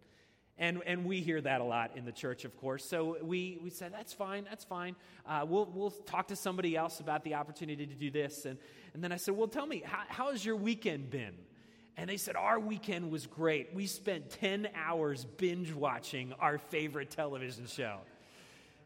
And, 0.59 0.81
and 0.87 1.05
we 1.05 1.21
hear 1.21 1.41
that 1.43 1.61
a 1.61 1.65
lot 1.65 1.93
in 1.97 2.07
the 2.07 2.13
church, 2.13 2.47
of 2.47 2.57
course. 2.57 2.85
So 2.85 3.19
we, 3.23 3.59
we 3.63 3.69
said, 3.69 3.93
that's 3.93 4.15
fine, 4.15 4.45
that's 4.49 4.65
fine. 4.65 4.97
Uh, 5.27 5.45
we'll, 5.47 5.71
we'll 5.75 5.91
talk 5.91 6.29
to 6.29 6.37
somebody 6.37 6.77
else 6.77 7.01
about 7.01 7.25
the 7.25 7.35
opportunity 7.35 7.87
to 7.87 7.95
do 7.95 8.11
this. 8.11 8.47
And, 8.47 8.59
and 8.95 9.05
then 9.05 9.13
I 9.13 9.17
said, 9.17 9.37
well, 9.37 9.49
tell 9.49 9.67
me, 9.67 9.83
how, 9.85 10.03
how 10.09 10.33
has 10.33 10.45
your 10.45 10.57
weekend 10.57 11.11
been? 11.11 11.35
And 11.97 12.11
they 12.11 12.19
said, 12.19 12.37
Our 12.37 12.61
weekend 12.61 13.11
was 13.11 13.27
great. 13.27 13.75
We 13.75 13.87
spent 13.87 14.31
10 14.31 14.69
hours 14.75 15.25
binge 15.25 15.73
watching 15.73 16.35
our 16.39 16.59
favorite 16.59 17.11
television 17.11 17.67
show. 17.67 17.99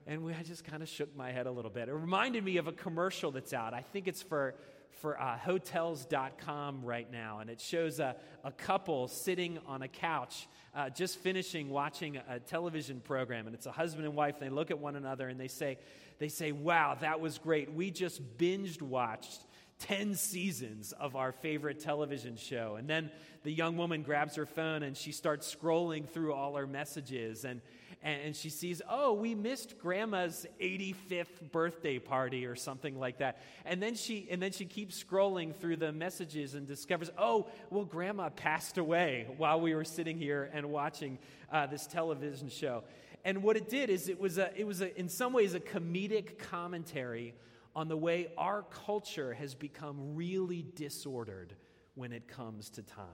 And 0.06 0.24
we, 0.24 0.32
I 0.32 0.42
just 0.42 0.64
kind 0.64 0.82
of 0.82 0.88
shook 0.88 1.14
my 1.16 1.32
head 1.32 1.46
a 1.46 1.50
little 1.50 1.70
bit. 1.70 1.88
It 1.88 1.92
reminded 1.92 2.44
me 2.44 2.56
of 2.56 2.68
a 2.68 2.72
commercial 2.72 3.30
that's 3.30 3.52
out. 3.52 3.74
I 3.74 3.82
think 3.82 4.08
it's 4.08 4.22
for, 4.22 4.54
for 5.00 5.20
uh, 5.20 5.38
hotels.com 5.38 6.82
right 6.84 7.10
now. 7.10 7.38
And 7.38 7.48
it 7.48 7.60
shows 7.60 8.00
a, 8.00 8.16
a 8.44 8.52
couple 8.52 9.08
sitting 9.08 9.58
on 9.66 9.82
a 9.82 9.88
couch 9.88 10.46
uh, 10.74 10.90
just 10.90 11.18
finishing 11.18 11.70
watching 11.70 12.16
a, 12.16 12.24
a 12.28 12.40
television 12.40 13.00
program. 13.00 13.46
And 13.46 13.54
it's 13.54 13.66
a 13.66 13.72
husband 13.72 14.06
and 14.06 14.14
wife. 14.14 14.36
And 14.40 14.50
they 14.50 14.54
look 14.54 14.70
at 14.70 14.78
one 14.78 14.96
another 14.96 15.28
and 15.28 15.38
they 15.38 15.48
say, 15.48 15.78
they 16.18 16.28
say, 16.28 16.52
Wow, 16.52 16.96
that 17.00 17.20
was 17.20 17.38
great. 17.38 17.72
We 17.72 17.90
just 17.90 18.38
binged 18.38 18.82
watched 18.82 19.40
10 19.80 20.14
seasons 20.14 20.92
of 20.92 21.16
our 21.16 21.32
favorite 21.32 21.80
television 21.80 22.36
show. 22.36 22.76
And 22.78 22.88
then 22.88 23.10
the 23.42 23.52
young 23.52 23.76
woman 23.76 24.02
grabs 24.02 24.36
her 24.36 24.46
phone 24.46 24.82
and 24.82 24.96
she 24.96 25.12
starts 25.12 25.52
scrolling 25.54 26.06
through 26.08 26.34
all 26.34 26.54
her 26.56 26.66
messages. 26.66 27.44
And, 27.44 27.62
and 28.02 28.34
she 28.34 28.48
sees, 28.48 28.80
oh, 28.88 29.12
we 29.12 29.34
missed 29.34 29.78
grandma's 29.78 30.46
85th 30.60 31.50
birthday 31.52 31.98
party 31.98 32.46
or 32.46 32.56
something 32.56 32.98
like 32.98 33.18
that. 33.18 33.42
And 33.64 33.82
then 33.82 33.94
she, 33.94 34.28
and 34.30 34.40
then 34.40 34.52
she 34.52 34.64
keeps 34.64 35.02
scrolling 35.02 35.54
through 35.54 35.76
the 35.76 35.92
messages 35.92 36.54
and 36.54 36.66
discovers, 36.66 37.10
oh, 37.18 37.48
well, 37.68 37.84
grandma 37.84 38.30
passed 38.30 38.78
away 38.78 39.26
while 39.36 39.60
we 39.60 39.74
were 39.74 39.84
sitting 39.84 40.16
here 40.16 40.50
and 40.52 40.70
watching 40.70 41.18
uh, 41.52 41.66
this 41.66 41.86
television 41.86 42.48
show. 42.48 42.84
And 43.24 43.42
what 43.42 43.56
it 43.56 43.68
did 43.68 43.90
is 43.90 44.08
it 44.08 44.18
was, 44.18 44.38
a, 44.38 44.50
it 44.58 44.66
was 44.66 44.80
a, 44.80 44.98
in 44.98 45.08
some 45.08 45.32
ways 45.32 45.54
a 45.54 45.60
comedic 45.60 46.38
commentary 46.38 47.34
on 47.76 47.88
the 47.88 47.96
way 47.96 48.28
our 48.38 48.62
culture 48.62 49.34
has 49.34 49.54
become 49.54 50.14
really 50.14 50.64
disordered 50.74 51.54
when 51.94 52.12
it 52.12 52.26
comes 52.26 52.70
to 52.70 52.82
time. 52.82 53.06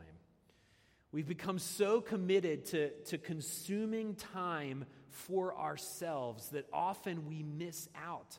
We've 1.13 1.27
become 1.27 1.59
so 1.59 2.01
committed 2.01 2.67
to, 2.67 2.91
to 3.07 3.19
consuming 3.19 4.17
time 4.17 4.85
for 5.09 5.57
ourselves 5.57 6.51
that 6.51 6.67
often 6.73 7.27
we 7.27 7.43
miss 7.43 7.89
out 7.97 8.39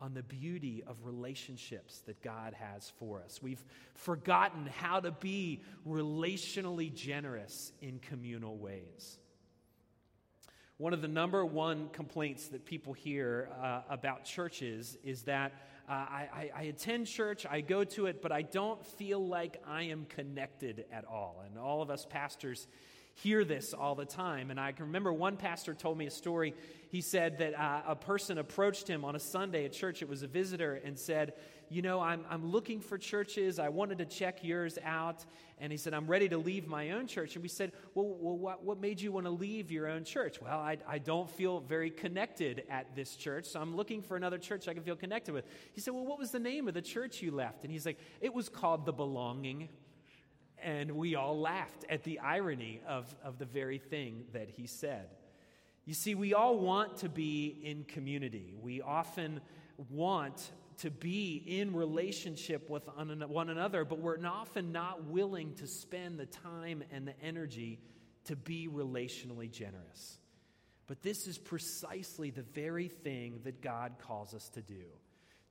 on 0.00 0.14
the 0.14 0.22
beauty 0.22 0.84
of 0.86 0.96
relationships 1.04 2.02
that 2.06 2.22
God 2.22 2.54
has 2.54 2.92
for 2.98 3.22
us. 3.22 3.40
We've 3.42 3.64
forgotten 3.94 4.66
how 4.66 5.00
to 5.00 5.10
be 5.10 5.62
relationally 5.86 6.94
generous 6.94 7.72
in 7.80 7.98
communal 7.98 8.56
ways. 8.56 9.18
One 10.76 10.92
of 10.92 11.02
the 11.02 11.08
number 11.08 11.44
one 11.44 11.88
complaints 11.88 12.48
that 12.48 12.64
people 12.64 12.92
hear 12.92 13.50
uh, 13.60 13.80
about 13.90 14.24
churches 14.24 14.96
is 15.02 15.22
that 15.22 15.52
uh, 15.88 15.92
I, 15.92 16.50
I, 16.54 16.62
attend 16.64 17.06
church, 17.06 17.46
I 17.48 17.62
go 17.62 17.82
to 17.82 18.06
it, 18.06 18.20
but 18.20 18.30
I 18.30 18.42
don't 18.42 18.84
feel 18.84 19.26
like 19.26 19.62
I 19.66 19.84
am 19.84 20.04
connected 20.04 20.84
at 20.92 21.06
all. 21.06 21.42
And 21.46 21.58
all 21.58 21.80
of 21.80 21.88
us 21.88 22.04
pastors 22.04 22.66
hear 23.14 23.44
this 23.44 23.72
all 23.72 23.94
the 23.94 24.04
time. 24.04 24.50
And 24.50 24.60
I 24.60 24.72
can 24.72 24.86
remember 24.86 25.12
one 25.12 25.36
pastor 25.36 25.72
told 25.72 25.96
me 25.96 26.06
a 26.06 26.10
story. 26.10 26.54
He 26.90 27.00
said 27.00 27.38
that 27.38 27.58
uh, 27.58 27.82
a 27.86 27.96
person 27.96 28.36
approached 28.36 28.86
him 28.86 29.04
on 29.04 29.16
a 29.16 29.18
Sunday 29.18 29.64
at 29.64 29.72
church, 29.72 30.02
it 30.02 30.08
was 30.08 30.22
a 30.22 30.28
visitor, 30.28 30.80
and 30.84 30.98
said, 30.98 31.32
You 31.70 31.82
know, 31.82 32.00
I'm, 32.00 32.24
I'm 32.30 32.50
looking 32.50 32.80
for 32.80 32.96
churches. 32.96 33.58
I 33.58 33.68
wanted 33.68 33.98
to 33.98 34.06
check 34.06 34.42
yours 34.42 34.78
out. 34.82 35.24
And 35.58 35.70
he 35.70 35.76
said, 35.76 35.92
I'm 35.92 36.06
ready 36.06 36.28
to 36.28 36.38
leave 36.38 36.66
my 36.66 36.92
own 36.92 37.06
church. 37.06 37.34
And 37.34 37.42
we 37.42 37.48
said, 37.48 37.72
Well, 37.94 38.16
well 38.20 38.38
what, 38.38 38.64
what 38.64 38.80
made 38.80 39.00
you 39.00 39.12
want 39.12 39.26
to 39.26 39.30
leave 39.30 39.70
your 39.70 39.86
own 39.88 40.04
church? 40.04 40.40
Well, 40.40 40.58
I, 40.58 40.78
I 40.88 40.98
don't 40.98 41.28
feel 41.28 41.60
very 41.60 41.90
connected 41.90 42.64
at 42.70 42.94
this 42.94 43.16
church, 43.16 43.46
so 43.46 43.60
I'm 43.60 43.76
looking 43.76 44.02
for 44.02 44.16
another 44.16 44.38
church 44.38 44.68
I 44.68 44.74
can 44.74 44.82
feel 44.82 44.96
connected 44.96 45.32
with. 45.32 45.44
He 45.72 45.80
said, 45.80 45.94
Well, 45.94 46.06
what 46.06 46.18
was 46.18 46.30
the 46.30 46.38
name 46.38 46.68
of 46.68 46.74
the 46.74 46.82
church 46.82 47.22
you 47.22 47.30
left? 47.30 47.64
And 47.64 47.72
he's 47.72 47.84
like, 47.84 47.98
It 48.20 48.32
was 48.32 48.48
called 48.48 48.86
The 48.86 48.92
Belonging. 48.92 49.68
And 50.62 50.92
we 50.92 51.14
all 51.14 51.38
laughed 51.38 51.84
at 51.88 52.02
the 52.02 52.18
irony 52.18 52.80
of, 52.86 53.14
of 53.22 53.38
the 53.38 53.44
very 53.44 53.78
thing 53.78 54.24
that 54.32 54.48
he 54.48 54.66
said. 54.66 55.08
You 55.84 55.94
see, 55.94 56.14
we 56.14 56.34
all 56.34 56.58
want 56.58 56.98
to 56.98 57.08
be 57.08 57.60
in 57.62 57.84
community. 57.84 58.54
We 58.60 58.82
often 58.82 59.40
want 59.88 60.50
to 60.78 60.90
be 60.90 61.42
in 61.46 61.74
relationship 61.74 62.70
with 62.70 62.88
one 62.96 63.50
another, 63.50 63.84
but 63.84 63.98
we're 63.98 64.18
often 64.24 64.72
not 64.72 65.04
willing 65.04 65.54
to 65.54 65.66
spend 65.66 66.18
the 66.18 66.26
time 66.26 66.82
and 66.90 67.06
the 67.06 67.20
energy 67.22 67.80
to 68.24 68.36
be 68.36 68.68
relationally 68.68 69.50
generous. 69.50 70.18
But 70.86 71.02
this 71.02 71.26
is 71.26 71.36
precisely 71.38 72.30
the 72.30 72.42
very 72.42 72.88
thing 72.88 73.40
that 73.44 73.60
God 73.60 73.96
calls 74.00 74.34
us 74.34 74.48
to 74.50 74.62
do 74.62 74.84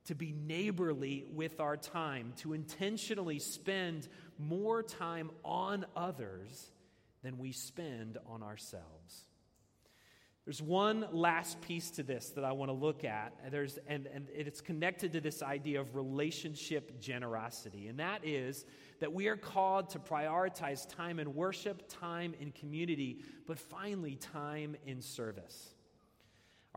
to 0.06 0.14
be 0.14 0.32
neighborly 0.32 1.26
with 1.34 1.60
our 1.60 1.76
time, 1.76 2.32
to 2.38 2.54
intentionally 2.54 3.38
spend 3.38 4.08
more 4.38 4.82
time 4.82 5.30
on 5.44 5.84
others 5.94 6.70
than 7.22 7.36
we 7.36 7.52
spend 7.52 8.16
on 8.26 8.42
ourselves. 8.42 9.26
There's 10.48 10.62
one 10.62 11.06
last 11.12 11.60
piece 11.60 11.90
to 11.90 12.02
this 12.02 12.30
that 12.30 12.42
I 12.42 12.52
want 12.52 12.70
to 12.70 12.72
look 12.72 13.04
at, 13.04 13.34
and, 13.44 13.52
there's, 13.52 13.78
and, 13.86 14.06
and 14.06 14.28
it's 14.34 14.62
connected 14.62 15.12
to 15.12 15.20
this 15.20 15.42
idea 15.42 15.78
of 15.78 15.94
relationship 15.94 16.98
generosity, 17.02 17.88
and 17.88 18.00
that 18.00 18.24
is 18.24 18.64
that 18.98 19.12
we 19.12 19.26
are 19.26 19.36
called 19.36 19.90
to 19.90 19.98
prioritize 19.98 20.88
time 20.88 21.18
in 21.18 21.34
worship, 21.34 21.82
time 21.86 22.32
in 22.40 22.50
community, 22.52 23.18
but 23.46 23.58
finally, 23.58 24.14
time 24.14 24.74
in 24.86 25.02
service. 25.02 25.74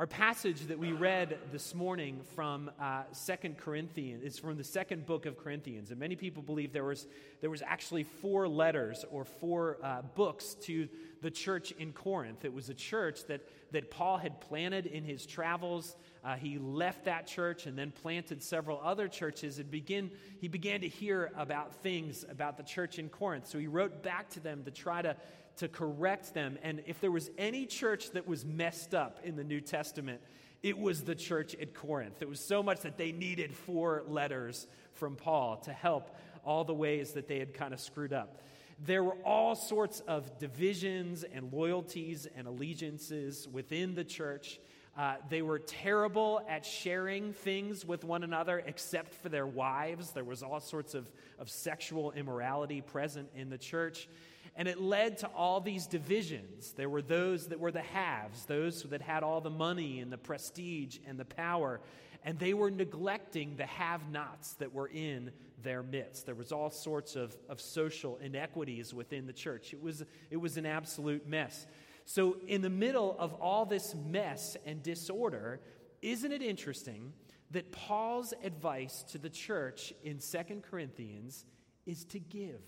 Our 0.02 0.08
passage 0.08 0.62
that 0.62 0.80
we 0.80 0.94
read 0.94 1.38
this 1.52 1.76
morning 1.76 2.22
from 2.34 2.72
uh, 2.82 3.04
Second 3.12 3.60
Corinthians 3.60 4.24
is 4.24 4.40
from 4.40 4.58
the 4.58 4.64
second 4.64 5.06
book 5.06 5.28
of 5.28 5.38
Corinthians, 5.38 5.92
and 5.92 6.00
many 6.00 6.16
people 6.16 6.42
believe 6.42 6.74
there 6.74 6.86
was 6.86 7.06
there 7.40 7.52
was 7.52 7.62
actually 7.62 8.02
four 8.02 8.48
letters 8.48 9.06
or 9.12 9.24
four 9.24 9.78
uh, 9.84 10.02
books 10.16 10.56
to 10.62 10.90
the 11.22 11.30
church 11.30 11.72
in 11.74 11.94
Corinth. 11.94 12.46
It 12.46 12.52
was 12.52 12.70
a 12.70 12.74
church 12.74 13.26
that 13.28 13.42
that 13.74 13.92
Paul 13.92 14.18
had 14.18 14.42
planted 14.42 14.88
in 14.88 15.04
his 15.04 15.24
travels. 15.28 15.96
Uh, 16.24 16.36
he 16.36 16.60
left 16.60 17.06
that 17.06 17.26
church 17.26 17.66
and 17.66 17.78
then 17.78 17.92
planted 17.92 18.44
several 18.44 18.80
other 18.84 19.08
churches, 19.08 19.58
and 19.58 19.72
begin 19.72 20.12
he 20.40 20.48
began 20.48 20.82
to 20.82 20.88
hear 20.88 21.32
about 21.36 21.74
things 21.76 22.24
about 22.30 22.58
the 22.58 22.64
church 22.64 23.00
in 23.00 23.10
Corinth. 23.10 23.48
So 23.48 23.58
he 23.58 23.68
wrote 23.68 24.04
back 24.04 24.30
to 24.32 24.40
them 24.40 24.64
to 24.66 24.72
try 24.72 25.02
to 25.02 25.16
to 25.58 25.68
correct 25.68 26.34
them. 26.34 26.58
And 26.64 26.82
if 26.86 27.02
there 27.02 27.12
was 27.12 27.30
any 27.38 27.66
church 27.66 28.12
that 28.12 28.28
was 28.28 28.46
messed 28.46 28.94
up 28.94 29.20
in 29.24 29.36
the 29.36 29.44
New 29.44 29.62
Testament, 29.62 30.22
it 30.64 30.78
was 30.78 31.02
the 31.02 31.16
church 31.16 31.56
at 31.56 31.74
Corinth. 31.74 32.22
It 32.22 32.30
was 32.30 32.40
so 32.40 32.62
much 32.62 32.82
that 32.82 32.98
they 32.98 33.12
needed 33.12 33.54
four 33.54 34.04
letters 34.08 34.68
from 34.94 35.16
Paul 35.16 35.58
to 35.58 35.74
help 35.74 36.16
all 36.46 36.64
the 36.64 36.74
ways 36.74 37.14
that 37.14 37.28
they 37.28 37.40
had 37.40 37.54
kind 37.54 37.74
of 37.74 37.80
screwed 37.80 38.14
up. 38.14 38.42
There 38.84 39.04
were 39.04 39.18
all 39.26 39.56
sorts 39.56 40.00
of 40.02 40.40
divisions 40.40 41.24
and 41.24 41.52
loyalties 41.54 42.28
and 42.36 42.48
allegiances 42.48 43.48
within 43.48 43.94
the 43.94 44.04
church. 44.04 44.60
Uh, 44.98 45.16
they 45.30 45.42
were 45.42 45.60
terrible 45.60 46.42
at 46.50 46.66
sharing 46.66 47.32
things 47.32 47.86
with 47.86 48.04
one 48.04 48.24
another 48.24 48.62
except 48.66 49.14
for 49.14 49.30
their 49.30 49.48
wives. 49.48 50.12
There 50.12 50.24
was 50.24 50.44
all 50.44 50.60
sorts 50.60 50.94
of, 50.94 51.10
of 51.40 51.50
sexual 51.50 52.12
immorality 52.12 52.82
present 52.82 53.30
in 53.34 53.50
the 53.50 53.58
church. 53.58 54.10
And 54.56 54.68
it 54.68 54.82
led 54.82 55.20
to 55.20 55.28
all 55.28 55.62
these 55.62 55.88
divisions. 55.88 56.74
There 56.74 56.90
were 56.90 57.02
those 57.02 57.48
that 57.48 57.60
were 57.60 57.72
the 57.72 57.82
haves, 57.82 58.46
those 58.46 58.84
that 58.84 59.02
had 59.02 59.24
all 59.24 59.40
the 59.40 59.50
money 59.50 60.02
and 60.02 60.12
the 60.12 60.18
prestige 60.18 60.98
and 61.08 61.18
the 61.18 61.26
power, 61.26 61.80
and 62.26 62.38
they 62.38 62.54
were 62.54 62.70
neglecting 62.70 63.56
the 63.56 63.66
have 63.66 64.10
nots 64.10 64.54
that 64.56 64.74
were 64.74 64.88
in 64.88 65.32
their 65.64 65.84
midst. 65.84 66.26
There 66.26 66.36
was 66.36 66.52
all 66.52 66.70
sorts 66.70 67.16
of, 67.16 67.36
of 67.48 67.62
social 67.62 68.18
inequities 68.18 68.94
within 68.94 69.26
the 69.26 69.34
church. 69.34 69.74
It 69.74 69.82
was, 69.82 70.04
it 70.30 70.38
was 70.38 70.58
an 70.58 70.66
absolute 70.66 71.28
mess. 71.28 71.66
So, 72.14 72.36
in 72.46 72.62
the 72.62 72.70
middle 72.70 73.16
of 73.18 73.34
all 73.36 73.66
this 73.66 73.96
mess 73.96 74.58
and 74.66 74.84
disorder, 74.84 75.62
isn't 76.02 76.32
it 76.32 76.42
interesting 76.42 77.14
that 77.52 77.72
Paul's 77.72 78.34
advice 78.44 79.04
to 79.12 79.18
the 79.18 79.30
church 79.30 79.94
in 80.04 80.20
Second 80.20 80.64
Corinthians 80.64 81.46
is 81.86 82.04
to 82.06 82.20
give? 82.20 82.62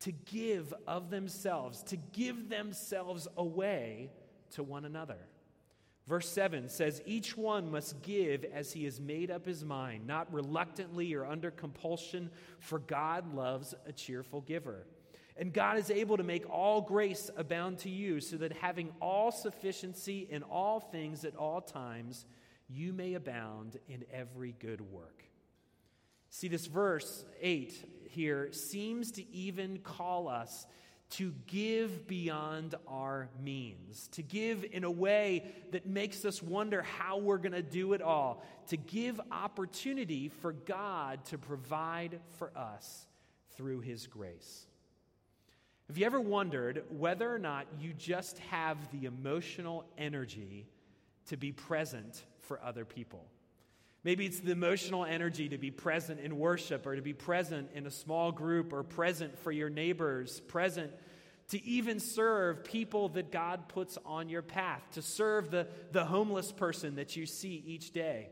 to 0.00 0.12
give 0.12 0.72
of 0.86 1.10
themselves, 1.10 1.82
to 1.82 1.96
give 1.96 2.48
themselves 2.48 3.26
away 3.36 4.10
to 4.52 4.62
one 4.62 4.84
another. 4.84 5.18
Verse 6.06 6.28
7 6.28 6.68
says, 6.68 7.02
Each 7.04 7.36
one 7.36 7.70
must 7.70 8.00
give 8.02 8.44
as 8.44 8.72
he 8.72 8.84
has 8.84 9.00
made 9.00 9.30
up 9.30 9.44
his 9.44 9.64
mind, 9.64 10.06
not 10.06 10.32
reluctantly 10.32 11.12
or 11.14 11.26
under 11.26 11.50
compulsion, 11.50 12.30
for 12.60 12.78
God 12.78 13.34
loves 13.34 13.74
a 13.86 13.92
cheerful 13.92 14.40
giver. 14.40 14.86
And 15.38 15.52
God 15.52 15.78
is 15.78 15.90
able 15.90 16.16
to 16.16 16.24
make 16.24 16.50
all 16.50 16.80
grace 16.80 17.30
abound 17.36 17.78
to 17.78 17.88
you, 17.88 18.20
so 18.20 18.36
that 18.38 18.52
having 18.52 18.92
all 19.00 19.30
sufficiency 19.30 20.26
in 20.28 20.42
all 20.42 20.80
things 20.80 21.24
at 21.24 21.36
all 21.36 21.60
times, 21.60 22.26
you 22.68 22.92
may 22.92 23.14
abound 23.14 23.78
in 23.88 24.04
every 24.12 24.54
good 24.58 24.80
work. 24.80 25.22
See, 26.30 26.48
this 26.48 26.66
verse 26.66 27.24
8 27.40 27.72
here 28.10 28.52
seems 28.52 29.12
to 29.12 29.30
even 29.32 29.78
call 29.78 30.28
us 30.28 30.66
to 31.10 31.32
give 31.46 32.06
beyond 32.06 32.74
our 32.86 33.30
means, 33.42 34.08
to 34.08 34.22
give 34.22 34.64
in 34.72 34.84
a 34.84 34.90
way 34.90 35.50
that 35.70 35.86
makes 35.86 36.24
us 36.26 36.42
wonder 36.42 36.82
how 36.82 37.16
we're 37.16 37.38
going 37.38 37.52
to 37.52 37.62
do 37.62 37.94
it 37.94 38.02
all, 38.02 38.44
to 38.66 38.76
give 38.76 39.18
opportunity 39.30 40.28
for 40.28 40.52
God 40.52 41.24
to 41.26 41.38
provide 41.38 42.20
for 42.38 42.50
us 42.54 43.06
through 43.56 43.80
His 43.80 44.06
grace. 44.06 44.66
Have 45.88 45.96
you 45.96 46.04
ever 46.04 46.20
wondered 46.20 46.84
whether 46.90 47.34
or 47.34 47.38
not 47.38 47.66
you 47.80 47.94
just 47.94 48.38
have 48.50 48.76
the 48.92 49.06
emotional 49.06 49.86
energy 49.96 50.66
to 51.26 51.38
be 51.38 51.50
present 51.50 52.24
for 52.40 52.60
other 52.62 52.84
people? 52.84 53.24
Maybe 54.04 54.26
it's 54.26 54.40
the 54.40 54.52
emotional 54.52 55.06
energy 55.06 55.48
to 55.48 55.56
be 55.56 55.70
present 55.70 56.20
in 56.20 56.38
worship 56.38 56.86
or 56.86 56.94
to 56.94 57.02
be 57.02 57.14
present 57.14 57.70
in 57.74 57.86
a 57.86 57.90
small 57.90 58.32
group 58.32 58.72
or 58.72 58.82
present 58.82 59.38
for 59.38 59.50
your 59.50 59.70
neighbors, 59.70 60.40
present 60.40 60.92
to 61.48 61.64
even 61.64 61.98
serve 61.98 62.64
people 62.64 63.08
that 63.10 63.32
God 63.32 63.68
puts 63.68 63.96
on 64.04 64.28
your 64.28 64.42
path, 64.42 64.82
to 64.92 65.02
serve 65.02 65.50
the, 65.50 65.66
the 65.92 66.04
homeless 66.04 66.52
person 66.52 66.96
that 66.96 67.16
you 67.16 67.24
see 67.24 67.62
each 67.66 67.92
day. 67.92 68.28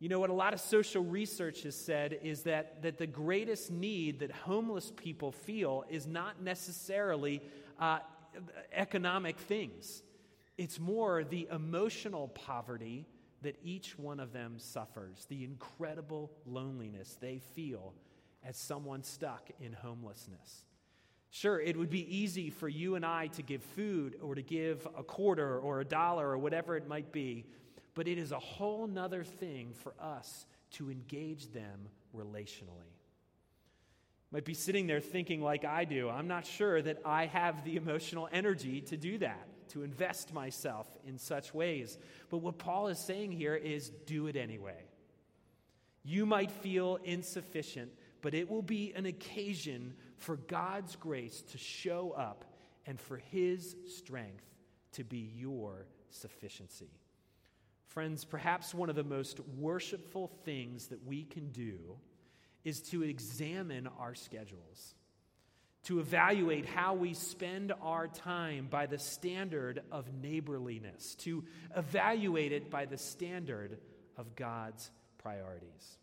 You 0.00 0.08
know 0.08 0.20
what 0.20 0.30
a 0.30 0.34
lot 0.34 0.54
of 0.54 0.60
social 0.60 1.02
research 1.02 1.62
has 1.64 1.74
said 1.74 2.20
is 2.22 2.42
that, 2.42 2.82
that 2.82 2.98
the 2.98 3.06
greatest 3.06 3.70
need 3.70 4.20
that 4.20 4.30
homeless 4.30 4.92
people 4.94 5.32
feel 5.32 5.84
is 5.90 6.06
not 6.06 6.40
necessarily 6.40 7.42
uh, 7.80 7.98
economic 8.72 9.38
things, 9.38 10.02
it's 10.56 10.78
more 10.78 11.24
the 11.24 11.48
emotional 11.52 12.28
poverty 12.28 13.06
that 13.42 13.56
each 13.62 13.98
one 13.98 14.18
of 14.18 14.32
them 14.32 14.58
suffers, 14.58 15.26
the 15.28 15.44
incredible 15.44 16.30
loneliness 16.44 17.16
they 17.20 17.38
feel 17.54 17.94
as 18.44 18.56
someone 18.56 19.02
stuck 19.02 19.50
in 19.60 19.72
homelessness. 19.72 20.64
Sure, 21.30 21.60
it 21.60 21.76
would 21.76 21.90
be 21.90 22.16
easy 22.16 22.50
for 22.50 22.68
you 22.68 22.94
and 22.94 23.04
I 23.04 23.26
to 23.28 23.42
give 23.42 23.62
food 23.62 24.16
or 24.22 24.34
to 24.34 24.42
give 24.42 24.86
a 24.96 25.02
quarter 25.02 25.58
or 25.58 25.80
a 25.80 25.84
dollar 25.84 26.28
or 26.30 26.38
whatever 26.38 26.76
it 26.76 26.88
might 26.88 27.12
be, 27.12 27.46
but 27.98 28.06
it 28.06 28.16
is 28.16 28.30
a 28.30 28.38
whole 28.38 28.86
nother 28.86 29.24
thing 29.24 29.72
for 29.82 29.92
us 29.98 30.46
to 30.70 30.88
engage 30.88 31.50
them 31.50 31.88
relationally. 32.16 32.94
Might 34.30 34.44
be 34.44 34.54
sitting 34.54 34.86
there 34.86 35.00
thinking, 35.00 35.42
like 35.42 35.64
I 35.64 35.84
do, 35.84 36.08
I'm 36.08 36.28
not 36.28 36.46
sure 36.46 36.80
that 36.80 37.00
I 37.04 37.26
have 37.26 37.64
the 37.64 37.74
emotional 37.74 38.28
energy 38.30 38.82
to 38.82 38.96
do 38.96 39.18
that 39.18 39.48
to 39.70 39.82
invest 39.82 40.32
myself 40.32 40.86
in 41.08 41.18
such 41.18 41.52
ways. 41.52 41.98
But 42.30 42.38
what 42.38 42.56
Paul 42.56 42.86
is 42.86 43.00
saying 43.00 43.32
here 43.32 43.56
is 43.56 43.90
do 44.06 44.28
it 44.28 44.36
anyway. 44.36 44.84
You 46.04 46.24
might 46.24 46.52
feel 46.52 47.00
insufficient, 47.02 47.90
but 48.22 48.32
it 48.32 48.48
will 48.48 48.62
be 48.62 48.92
an 48.94 49.06
occasion 49.06 49.94
for 50.18 50.36
God's 50.36 50.94
grace 50.94 51.42
to 51.50 51.58
show 51.58 52.12
up 52.12 52.44
and 52.86 53.00
for 53.00 53.16
his 53.16 53.74
strength 53.88 54.44
to 54.92 55.02
be 55.02 55.32
your 55.34 55.84
sufficiency. 56.10 56.92
Friends, 57.88 58.24
perhaps 58.24 58.74
one 58.74 58.90
of 58.90 58.96
the 58.96 59.04
most 59.04 59.40
worshipful 59.56 60.28
things 60.44 60.88
that 60.88 61.04
we 61.04 61.24
can 61.24 61.50
do 61.50 61.96
is 62.64 62.80
to 62.82 63.02
examine 63.02 63.88
our 63.98 64.14
schedules 64.14 64.94
to 65.84 66.00
evaluate 66.00 66.66
how 66.66 66.92
we 66.92 67.14
spend 67.14 67.72
our 67.80 68.08
time 68.08 68.68
by 68.70 68.84
the 68.84 68.98
standard 68.98 69.82
of 69.90 70.12
neighborliness, 70.12 71.14
to 71.14 71.44
evaluate 71.74 72.52
it 72.52 72.70
by 72.70 72.84
the 72.84 72.98
standard 72.98 73.78
of 74.16 74.36
God's 74.36 74.90
priorities. 75.16 75.98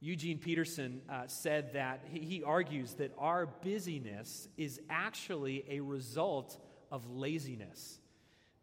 Eugene 0.00 0.38
Peterson 0.38 1.02
uh, 1.10 1.26
said 1.26 1.74
that 1.74 2.04
he, 2.08 2.20
he 2.20 2.42
argues 2.42 2.94
that 2.94 3.12
our 3.18 3.46
busyness 3.46 4.48
is 4.56 4.80
actually 4.88 5.64
a 5.68 5.80
result 5.80 6.58
of 6.90 7.08
laziness. 7.10 7.98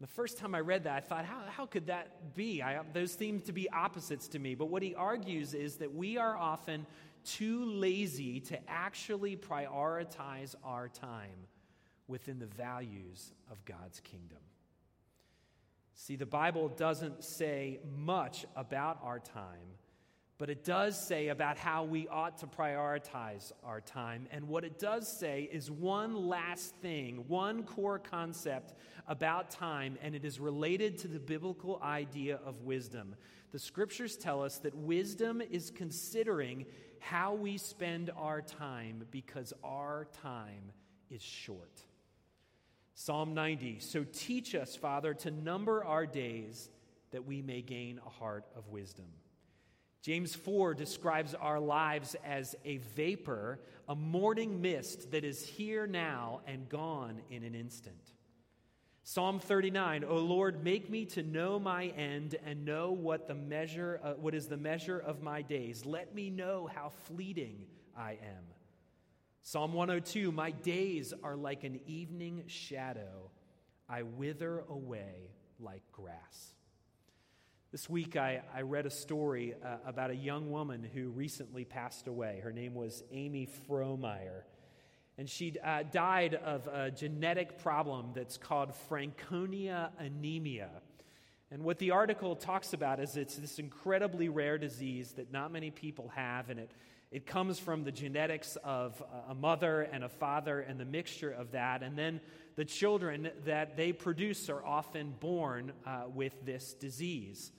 The 0.00 0.06
first 0.06 0.38
time 0.38 0.54
I 0.54 0.60
read 0.60 0.84
that, 0.84 0.96
I 0.96 1.00
thought, 1.00 1.24
how, 1.26 1.42
how 1.48 1.66
could 1.66 1.88
that 1.88 2.34
be? 2.34 2.62
I, 2.62 2.80
those 2.94 3.12
seem 3.12 3.40
to 3.40 3.52
be 3.52 3.68
opposites 3.70 4.28
to 4.28 4.38
me. 4.38 4.54
But 4.54 4.66
what 4.66 4.82
he 4.82 4.94
argues 4.94 5.52
is 5.52 5.76
that 5.76 5.94
we 5.94 6.16
are 6.16 6.36
often 6.36 6.86
too 7.24 7.66
lazy 7.66 8.40
to 8.40 8.58
actually 8.70 9.36
prioritize 9.36 10.54
our 10.64 10.88
time 10.88 11.46
within 12.08 12.38
the 12.38 12.46
values 12.46 13.32
of 13.50 13.62
God's 13.66 14.00
kingdom. 14.00 14.38
See, 15.94 16.16
the 16.16 16.24
Bible 16.24 16.68
doesn't 16.68 17.22
say 17.22 17.80
much 17.94 18.46
about 18.56 19.00
our 19.02 19.18
time, 19.18 19.76
but 20.40 20.48
it 20.48 20.64
does 20.64 20.98
say 20.98 21.28
about 21.28 21.58
how 21.58 21.84
we 21.84 22.08
ought 22.08 22.38
to 22.38 22.46
prioritize 22.46 23.52
our 23.62 23.82
time. 23.82 24.26
And 24.30 24.48
what 24.48 24.64
it 24.64 24.78
does 24.78 25.06
say 25.06 25.46
is 25.52 25.70
one 25.70 26.28
last 26.28 26.74
thing, 26.76 27.26
one 27.28 27.62
core 27.62 27.98
concept 27.98 28.72
about 29.06 29.50
time, 29.50 29.98
and 30.00 30.14
it 30.14 30.24
is 30.24 30.40
related 30.40 30.96
to 31.00 31.08
the 31.08 31.18
biblical 31.18 31.78
idea 31.84 32.40
of 32.42 32.62
wisdom. 32.62 33.16
The 33.52 33.58
scriptures 33.58 34.16
tell 34.16 34.42
us 34.42 34.56
that 34.60 34.74
wisdom 34.74 35.42
is 35.42 35.70
considering 35.70 36.64
how 37.00 37.34
we 37.34 37.58
spend 37.58 38.10
our 38.16 38.40
time 38.40 39.04
because 39.10 39.52
our 39.62 40.06
time 40.22 40.72
is 41.10 41.20
short. 41.20 41.82
Psalm 42.94 43.34
90 43.34 43.80
So 43.80 44.06
teach 44.10 44.54
us, 44.54 44.74
Father, 44.74 45.12
to 45.12 45.30
number 45.30 45.84
our 45.84 46.06
days 46.06 46.70
that 47.10 47.26
we 47.26 47.42
may 47.42 47.60
gain 47.60 48.00
a 48.06 48.08
heart 48.08 48.46
of 48.56 48.66
wisdom. 48.68 49.04
James 50.02 50.34
4 50.34 50.74
describes 50.74 51.34
our 51.34 51.60
lives 51.60 52.16
as 52.24 52.56
a 52.64 52.78
vapor, 52.78 53.60
a 53.88 53.94
morning 53.94 54.62
mist 54.62 55.10
that 55.10 55.24
is 55.24 55.44
here 55.44 55.86
now 55.86 56.40
and 56.46 56.68
gone 56.70 57.20
in 57.30 57.44
an 57.44 57.54
instant. 57.54 58.12
Psalm 59.02 59.40
39, 59.40 60.04
O 60.04 60.16
Lord, 60.16 60.64
make 60.64 60.88
me 60.88 61.04
to 61.06 61.22
know 61.22 61.58
my 61.58 61.86
end 61.88 62.36
and 62.46 62.64
know 62.64 62.92
what 62.92 63.26
the 63.26 63.34
measure 63.34 64.00
uh, 64.02 64.12
what 64.12 64.34
is 64.34 64.46
the 64.46 64.56
measure 64.56 64.98
of 64.98 65.22
my 65.22 65.42
days. 65.42 65.84
Let 65.84 66.14
me 66.14 66.30
know 66.30 66.70
how 66.72 66.92
fleeting 67.06 67.66
I 67.96 68.12
am. 68.12 68.44
Psalm 69.42 69.72
102, 69.72 70.30
my 70.32 70.50
days 70.50 71.12
are 71.22 71.36
like 71.36 71.64
an 71.64 71.80
evening 71.86 72.44
shadow. 72.46 73.30
I 73.88 74.02
wither 74.02 74.64
away 74.68 75.32
like 75.58 75.82
grass. 75.92 76.54
This 77.72 77.88
week, 77.88 78.16
I, 78.16 78.42
I 78.52 78.62
read 78.62 78.86
a 78.86 78.90
story 78.90 79.54
uh, 79.64 79.76
about 79.86 80.10
a 80.10 80.16
young 80.16 80.50
woman 80.50 80.82
who 80.82 81.10
recently 81.10 81.64
passed 81.64 82.08
away. 82.08 82.40
Her 82.42 82.50
name 82.50 82.74
was 82.74 83.04
Amy 83.12 83.48
Frohnmayer. 83.68 84.42
And 85.16 85.30
she 85.30 85.54
uh, 85.62 85.84
died 85.92 86.34
of 86.34 86.66
a 86.66 86.90
genetic 86.90 87.58
problem 87.58 88.10
that's 88.12 88.36
called 88.38 88.72
Fanconi 88.90 89.88
anemia. 90.00 90.70
And 91.52 91.62
what 91.62 91.78
the 91.78 91.92
article 91.92 92.34
talks 92.34 92.72
about 92.72 92.98
is 92.98 93.16
it's 93.16 93.36
this 93.36 93.60
incredibly 93.60 94.28
rare 94.28 94.58
disease 94.58 95.12
that 95.12 95.30
not 95.32 95.52
many 95.52 95.70
people 95.70 96.10
have, 96.16 96.50
and 96.50 96.58
it, 96.58 96.72
it 97.12 97.24
comes 97.24 97.60
from 97.60 97.84
the 97.84 97.92
genetics 97.92 98.56
of 98.64 99.00
a 99.28 99.34
mother 99.36 99.82
and 99.82 100.02
a 100.02 100.08
father 100.08 100.58
and 100.58 100.80
the 100.80 100.84
mixture 100.84 101.30
of 101.30 101.52
that. 101.52 101.84
And 101.84 101.96
then 101.96 102.20
the 102.56 102.64
children 102.64 103.30
that 103.44 103.76
they 103.76 103.92
produce 103.92 104.50
are 104.50 104.64
often 104.64 105.14
born 105.20 105.72
uh, 105.86 106.06
with 106.12 106.34
this 106.44 106.74
disease. 106.74 107.52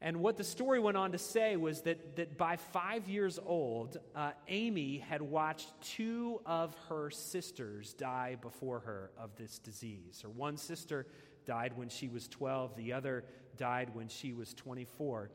And 0.00 0.20
what 0.20 0.36
the 0.36 0.44
story 0.44 0.78
went 0.78 0.96
on 0.96 1.10
to 1.12 1.18
say 1.18 1.56
was 1.56 1.82
that, 1.82 2.16
that 2.16 2.38
by 2.38 2.56
five 2.56 3.08
years 3.08 3.40
old, 3.44 3.98
uh, 4.14 4.30
Amy 4.46 4.98
had 4.98 5.20
watched 5.20 5.68
two 5.82 6.40
of 6.46 6.76
her 6.88 7.10
sisters 7.10 7.94
die 7.94 8.36
before 8.40 8.78
her 8.80 9.10
of 9.18 9.34
this 9.36 9.58
disease. 9.58 10.20
Her 10.22 10.28
one 10.28 10.56
sister 10.56 11.06
died 11.46 11.72
when 11.76 11.88
she 11.88 12.08
was 12.08 12.28
12, 12.28 12.76
the 12.76 12.92
other 12.92 13.24
died 13.56 13.90
when 13.92 14.06
she 14.06 14.32
was 14.32 14.54
24. 14.54 15.30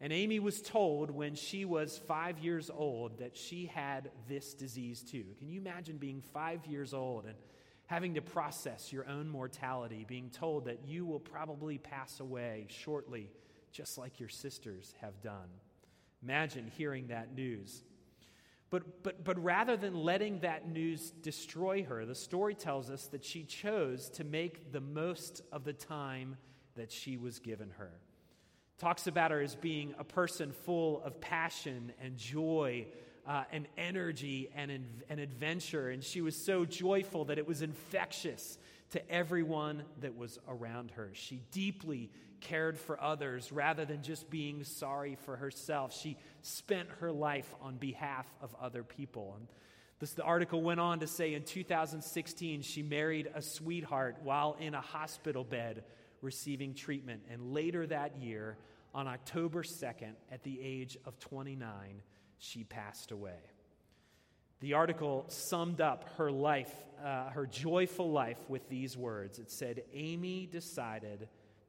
And 0.00 0.12
Amy 0.12 0.38
was 0.38 0.60
told 0.60 1.10
when 1.10 1.34
she 1.34 1.64
was 1.64 1.98
five 2.06 2.38
years 2.38 2.70
old 2.70 3.18
that 3.18 3.36
she 3.36 3.66
had 3.66 4.10
this 4.28 4.54
disease 4.54 5.02
too. 5.02 5.24
Can 5.38 5.48
you 5.48 5.58
imagine 5.58 5.96
being 5.96 6.20
five 6.20 6.64
years 6.66 6.94
old 6.94 7.24
and 7.24 7.34
having 7.86 8.14
to 8.14 8.20
process 8.20 8.92
your 8.92 9.08
own 9.08 9.28
mortality, 9.28 10.04
being 10.06 10.28
told 10.30 10.66
that 10.66 10.80
you 10.86 11.06
will 11.06 11.18
probably 11.18 11.78
pass 11.78 12.20
away 12.20 12.66
shortly? 12.68 13.30
Just 13.76 13.98
like 13.98 14.18
your 14.18 14.28
sisters 14.28 14.94
have 15.02 15.20
done. 15.20 15.50
Imagine 16.22 16.70
hearing 16.76 17.08
that 17.08 17.34
news. 17.34 17.84
But, 18.70 19.02
but, 19.02 19.22
but 19.22 19.42
rather 19.42 19.76
than 19.76 19.94
letting 19.94 20.40
that 20.40 20.68
news 20.68 21.10
destroy 21.10 21.84
her, 21.84 22.04
the 22.04 22.14
story 22.14 22.54
tells 22.54 22.90
us 22.90 23.06
that 23.08 23.24
she 23.24 23.44
chose 23.44 24.08
to 24.10 24.24
make 24.24 24.72
the 24.72 24.80
most 24.80 25.42
of 25.52 25.64
the 25.64 25.72
time 25.72 26.36
that 26.74 26.90
she 26.90 27.16
was 27.16 27.38
given 27.38 27.70
her. 27.78 27.92
Talks 28.78 29.06
about 29.06 29.30
her 29.30 29.40
as 29.40 29.54
being 29.54 29.94
a 29.98 30.04
person 30.04 30.52
full 30.52 31.02
of 31.02 31.20
passion 31.20 31.92
and 32.02 32.16
joy 32.16 32.86
uh, 33.26 33.44
and 33.52 33.68
energy 33.76 34.50
and, 34.54 34.70
and 35.08 35.20
adventure. 35.20 35.90
And 35.90 36.02
she 36.02 36.20
was 36.20 36.34
so 36.36 36.64
joyful 36.64 37.26
that 37.26 37.38
it 37.38 37.46
was 37.46 37.62
infectious 37.62 38.58
to 38.90 39.10
everyone 39.10 39.82
that 40.00 40.16
was 40.16 40.38
around 40.48 40.92
her. 40.92 41.10
She 41.12 41.42
deeply 41.52 42.10
cared 42.40 42.78
for 42.78 43.00
others 43.00 43.52
rather 43.52 43.84
than 43.84 44.02
just 44.02 44.30
being 44.30 44.64
sorry 44.64 45.16
for 45.24 45.36
herself. 45.36 45.94
She 45.94 46.16
spent 46.42 46.88
her 47.00 47.12
life 47.12 47.52
on 47.60 47.76
behalf 47.76 48.26
of 48.40 48.54
other 48.60 48.82
people. 48.82 49.34
And 49.38 49.48
this, 49.98 50.12
the 50.12 50.22
article 50.22 50.62
went 50.62 50.80
on 50.80 51.00
to 51.00 51.06
say 51.06 51.34
in 51.34 51.42
2016, 51.42 52.62
she 52.62 52.82
married 52.82 53.30
a 53.34 53.42
sweetheart 53.42 54.18
while 54.22 54.56
in 54.60 54.74
a 54.74 54.80
hospital 54.80 55.44
bed 55.44 55.84
receiving 56.20 56.74
treatment. 56.74 57.22
And 57.30 57.52
later 57.52 57.86
that 57.86 58.16
year, 58.18 58.58
on 58.94 59.06
October 59.06 59.62
2nd, 59.62 60.12
at 60.30 60.42
the 60.42 60.58
age 60.60 60.96
of 61.04 61.18
29, 61.18 62.02
she 62.38 62.64
passed 62.64 63.10
away. 63.10 63.38
The 64.60 64.72
article 64.72 65.26
summed 65.28 65.82
up 65.82 66.08
her 66.16 66.30
life, 66.30 66.72
uh, 67.04 67.28
her 67.30 67.46
joyful 67.46 68.10
life, 68.10 68.38
with 68.48 68.68
these 68.70 68.96
words. 68.96 69.38
It 69.38 69.50
said, 69.50 69.82
Amy 69.92 70.48
decided 70.50 71.28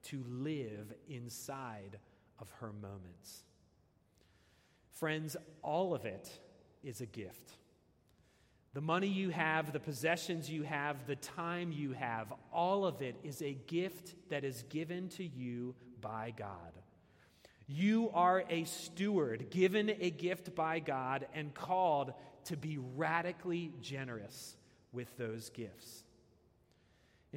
to 0.10 0.24
live 0.30 0.93
inside 1.10 1.98
of 2.39 2.50
her 2.60 2.72
moments. 2.72 3.43
Friends, 4.91 5.38
all 5.62 5.93
of 5.93 6.06
it 6.06 6.30
is 6.84 7.02
a 7.02 7.06
gift. 7.06 7.54
The 8.74 8.82
money 8.82 9.08
you 9.08 9.30
have, 9.30 9.74
the 9.74 9.80
possessions 9.80 10.50
you 10.50 10.63
have, 10.63 11.08
the 11.08 11.15
time 11.15 11.72
you 11.72 11.93
have, 11.93 12.32
all 12.54 12.86
of 12.86 13.02
it 13.02 13.15
is 13.24 13.41
a 13.41 13.54
gift 13.67 14.13
that 14.30 14.43
is 14.43 14.63
given 14.70 15.10
to 15.10 15.24
you 15.24 15.76
by 16.00 16.34
God. 16.38 16.74
You 17.67 18.12
are 18.13 18.43
a 18.50 18.63
steward, 18.65 19.50
given 19.50 19.89
a 20.00 20.10
gift 20.10 20.56
by 20.56 20.80
God, 20.80 21.28
and 21.34 21.54
called 21.54 22.13
to 22.46 22.56
be 22.56 22.78
radically 22.96 23.74
generous 23.82 24.56
with 24.93 25.15
those 25.17 25.50
gifts. 25.50 26.04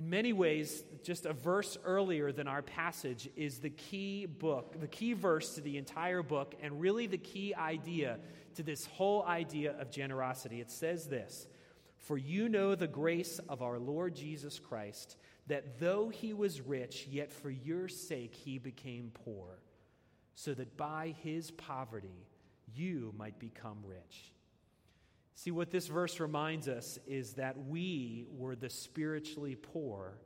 In 0.01 0.09
many 0.09 0.33
ways, 0.33 0.83
just 1.03 1.27
a 1.27 1.35
verse 1.35 1.77
earlier 1.85 2.33
than 2.33 2.49
our 2.49 2.63
passage 2.63 3.29
is 3.37 3.59
the 3.59 3.69
key 3.69 4.25
book, 4.25 4.81
the 4.81 4.89
key 4.89 5.13
verse 5.13 5.57
to 5.57 5.61
the 5.61 5.77
entire 5.77 6.23
book, 6.23 6.55
and 6.63 6.81
really 6.81 7.07
the 7.07 7.19
key 7.19 7.55
idea 7.55 8.19
to 8.55 8.63
this 8.63 8.87
whole 8.87 9.23
idea 9.25 9.79
of 9.79 9.91
generosity. 9.91 10.59
It 10.59 10.71
says 10.71 11.07
this 11.07 11.47
For 11.99 12.17
you 12.17 12.49
know 12.49 12.75
the 12.75 12.87
grace 12.87 13.41
of 13.47 13.61
our 13.61 13.79
Lord 13.79 14.15
Jesus 14.15 14.59
Christ, 14.59 15.19
that 15.49 15.79
though 15.79 16.09
he 16.09 16.33
was 16.33 16.63
rich, 16.63 17.07
yet 17.07 17.31
for 17.31 17.51
your 17.51 17.87
sake 17.87 18.35
he 18.35 18.57
became 18.57 19.13
poor, 19.27 19.59
so 20.35 20.55
that 20.55 20.79
by 20.79 21.15
his 21.23 21.51
poverty 21.51 22.27
you 22.75 23.13
might 23.19 23.39
become 23.39 23.85
rich. 23.85 24.33
See, 25.43 25.53
what 25.53 25.71
this 25.71 25.87
verse 25.87 26.21
reminds 26.21 26.69
us 26.69 26.99
is 27.07 27.33
that 27.35 27.57
we 27.67 28.27
were 28.37 28.55
the 28.55 28.69
spiritually 28.69 29.55
poor 29.55 30.19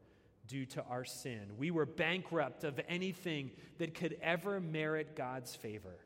due 0.48 0.66
to 0.66 0.82
our 0.82 1.04
sin. 1.04 1.52
We 1.56 1.70
were 1.70 1.86
bankrupt 1.86 2.64
of 2.64 2.80
anything 2.88 3.52
that 3.78 3.94
could 3.94 4.16
ever 4.20 4.60
merit 4.60 5.14
God's 5.14 5.54
favor. 5.54 6.00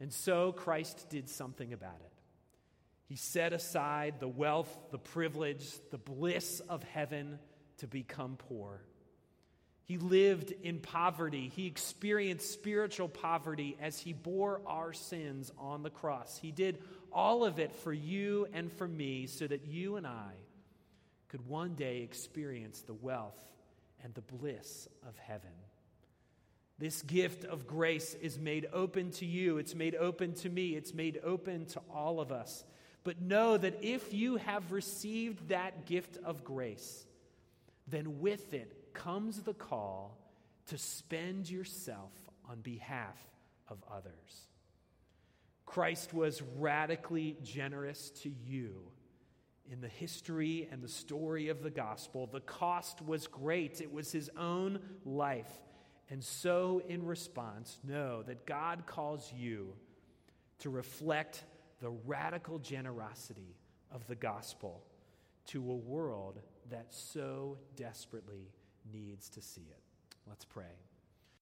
And 0.00 0.10
so 0.10 0.52
Christ 0.52 1.10
did 1.10 1.28
something 1.28 1.74
about 1.74 2.00
it. 2.02 2.12
He 3.10 3.16
set 3.16 3.52
aside 3.52 4.20
the 4.20 4.26
wealth, 4.26 4.74
the 4.90 4.96
privilege, 4.96 5.68
the 5.90 5.98
bliss 5.98 6.60
of 6.70 6.82
heaven 6.84 7.38
to 7.76 7.86
become 7.86 8.36
poor. 8.38 8.80
He 9.84 9.98
lived 9.98 10.54
in 10.62 10.78
poverty. 10.78 11.52
He 11.54 11.66
experienced 11.66 12.50
spiritual 12.50 13.08
poverty 13.08 13.76
as 13.82 13.98
he 13.98 14.14
bore 14.14 14.62
our 14.66 14.94
sins 14.94 15.52
on 15.58 15.82
the 15.82 15.90
cross. 15.90 16.38
He 16.40 16.52
did 16.52 16.78
all 17.12 17.44
of 17.44 17.58
it 17.58 17.74
for 17.74 17.92
you 17.92 18.46
and 18.52 18.72
for 18.72 18.88
me 18.88 19.26
so 19.26 19.46
that 19.46 19.66
you 19.66 19.96
and 19.96 20.06
I 20.06 20.32
could 21.28 21.46
one 21.46 21.74
day 21.74 22.02
experience 22.02 22.82
the 22.82 22.94
wealth 22.94 23.38
and 24.04 24.12
the 24.14 24.20
bliss 24.20 24.88
of 25.06 25.16
heaven. 25.18 25.50
This 26.78 27.02
gift 27.02 27.44
of 27.44 27.66
grace 27.66 28.14
is 28.20 28.38
made 28.38 28.68
open 28.72 29.12
to 29.12 29.26
you, 29.26 29.58
it's 29.58 29.74
made 29.74 29.94
open 29.94 30.34
to 30.36 30.48
me, 30.48 30.70
it's 30.70 30.92
made 30.92 31.20
open 31.22 31.66
to 31.66 31.80
all 31.92 32.20
of 32.20 32.32
us. 32.32 32.64
But 33.04 33.20
know 33.20 33.56
that 33.56 33.78
if 33.82 34.12
you 34.12 34.36
have 34.36 34.72
received 34.72 35.48
that 35.48 35.86
gift 35.86 36.18
of 36.24 36.44
grace, 36.44 37.06
then 37.88 38.20
with 38.20 38.52
it 38.54 38.92
comes 38.94 39.42
the 39.42 39.54
call 39.54 40.18
to 40.66 40.78
spend 40.78 41.50
yourself 41.50 42.12
on 42.48 42.60
behalf 42.60 43.16
of 43.68 43.78
others. 43.90 44.48
Christ 45.72 46.12
was 46.12 46.42
radically 46.58 47.38
generous 47.42 48.10
to 48.22 48.30
you 48.44 48.82
in 49.70 49.80
the 49.80 49.88
history 49.88 50.68
and 50.70 50.82
the 50.82 50.88
story 50.88 51.48
of 51.48 51.62
the 51.62 51.70
gospel. 51.70 52.28
The 52.30 52.40
cost 52.40 53.00
was 53.00 53.26
great, 53.26 53.80
it 53.80 53.90
was 53.90 54.12
his 54.12 54.30
own 54.36 54.80
life. 55.06 55.50
And 56.10 56.22
so, 56.22 56.82
in 56.86 57.06
response, 57.06 57.78
know 57.82 58.22
that 58.24 58.44
God 58.44 58.84
calls 58.84 59.32
you 59.34 59.72
to 60.58 60.68
reflect 60.68 61.42
the 61.80 61.90
radical 62.04 62.58
generosity 62.58 63.56
of 63.90 64.06
the 64.08 64.14
gospel 64.14 64.82
to 65.46 65.58
a 65.58 65.74
world 65.74 66.38
that 66.70 66.88
so 66.90 67.56
desperately 67.76 68.52
needs 68.92 69.30
to 69.30 69.40
see 69.40 69.66
it. 69.70 69.80
Let's 70.28 70.44
pray. 70.44 70.91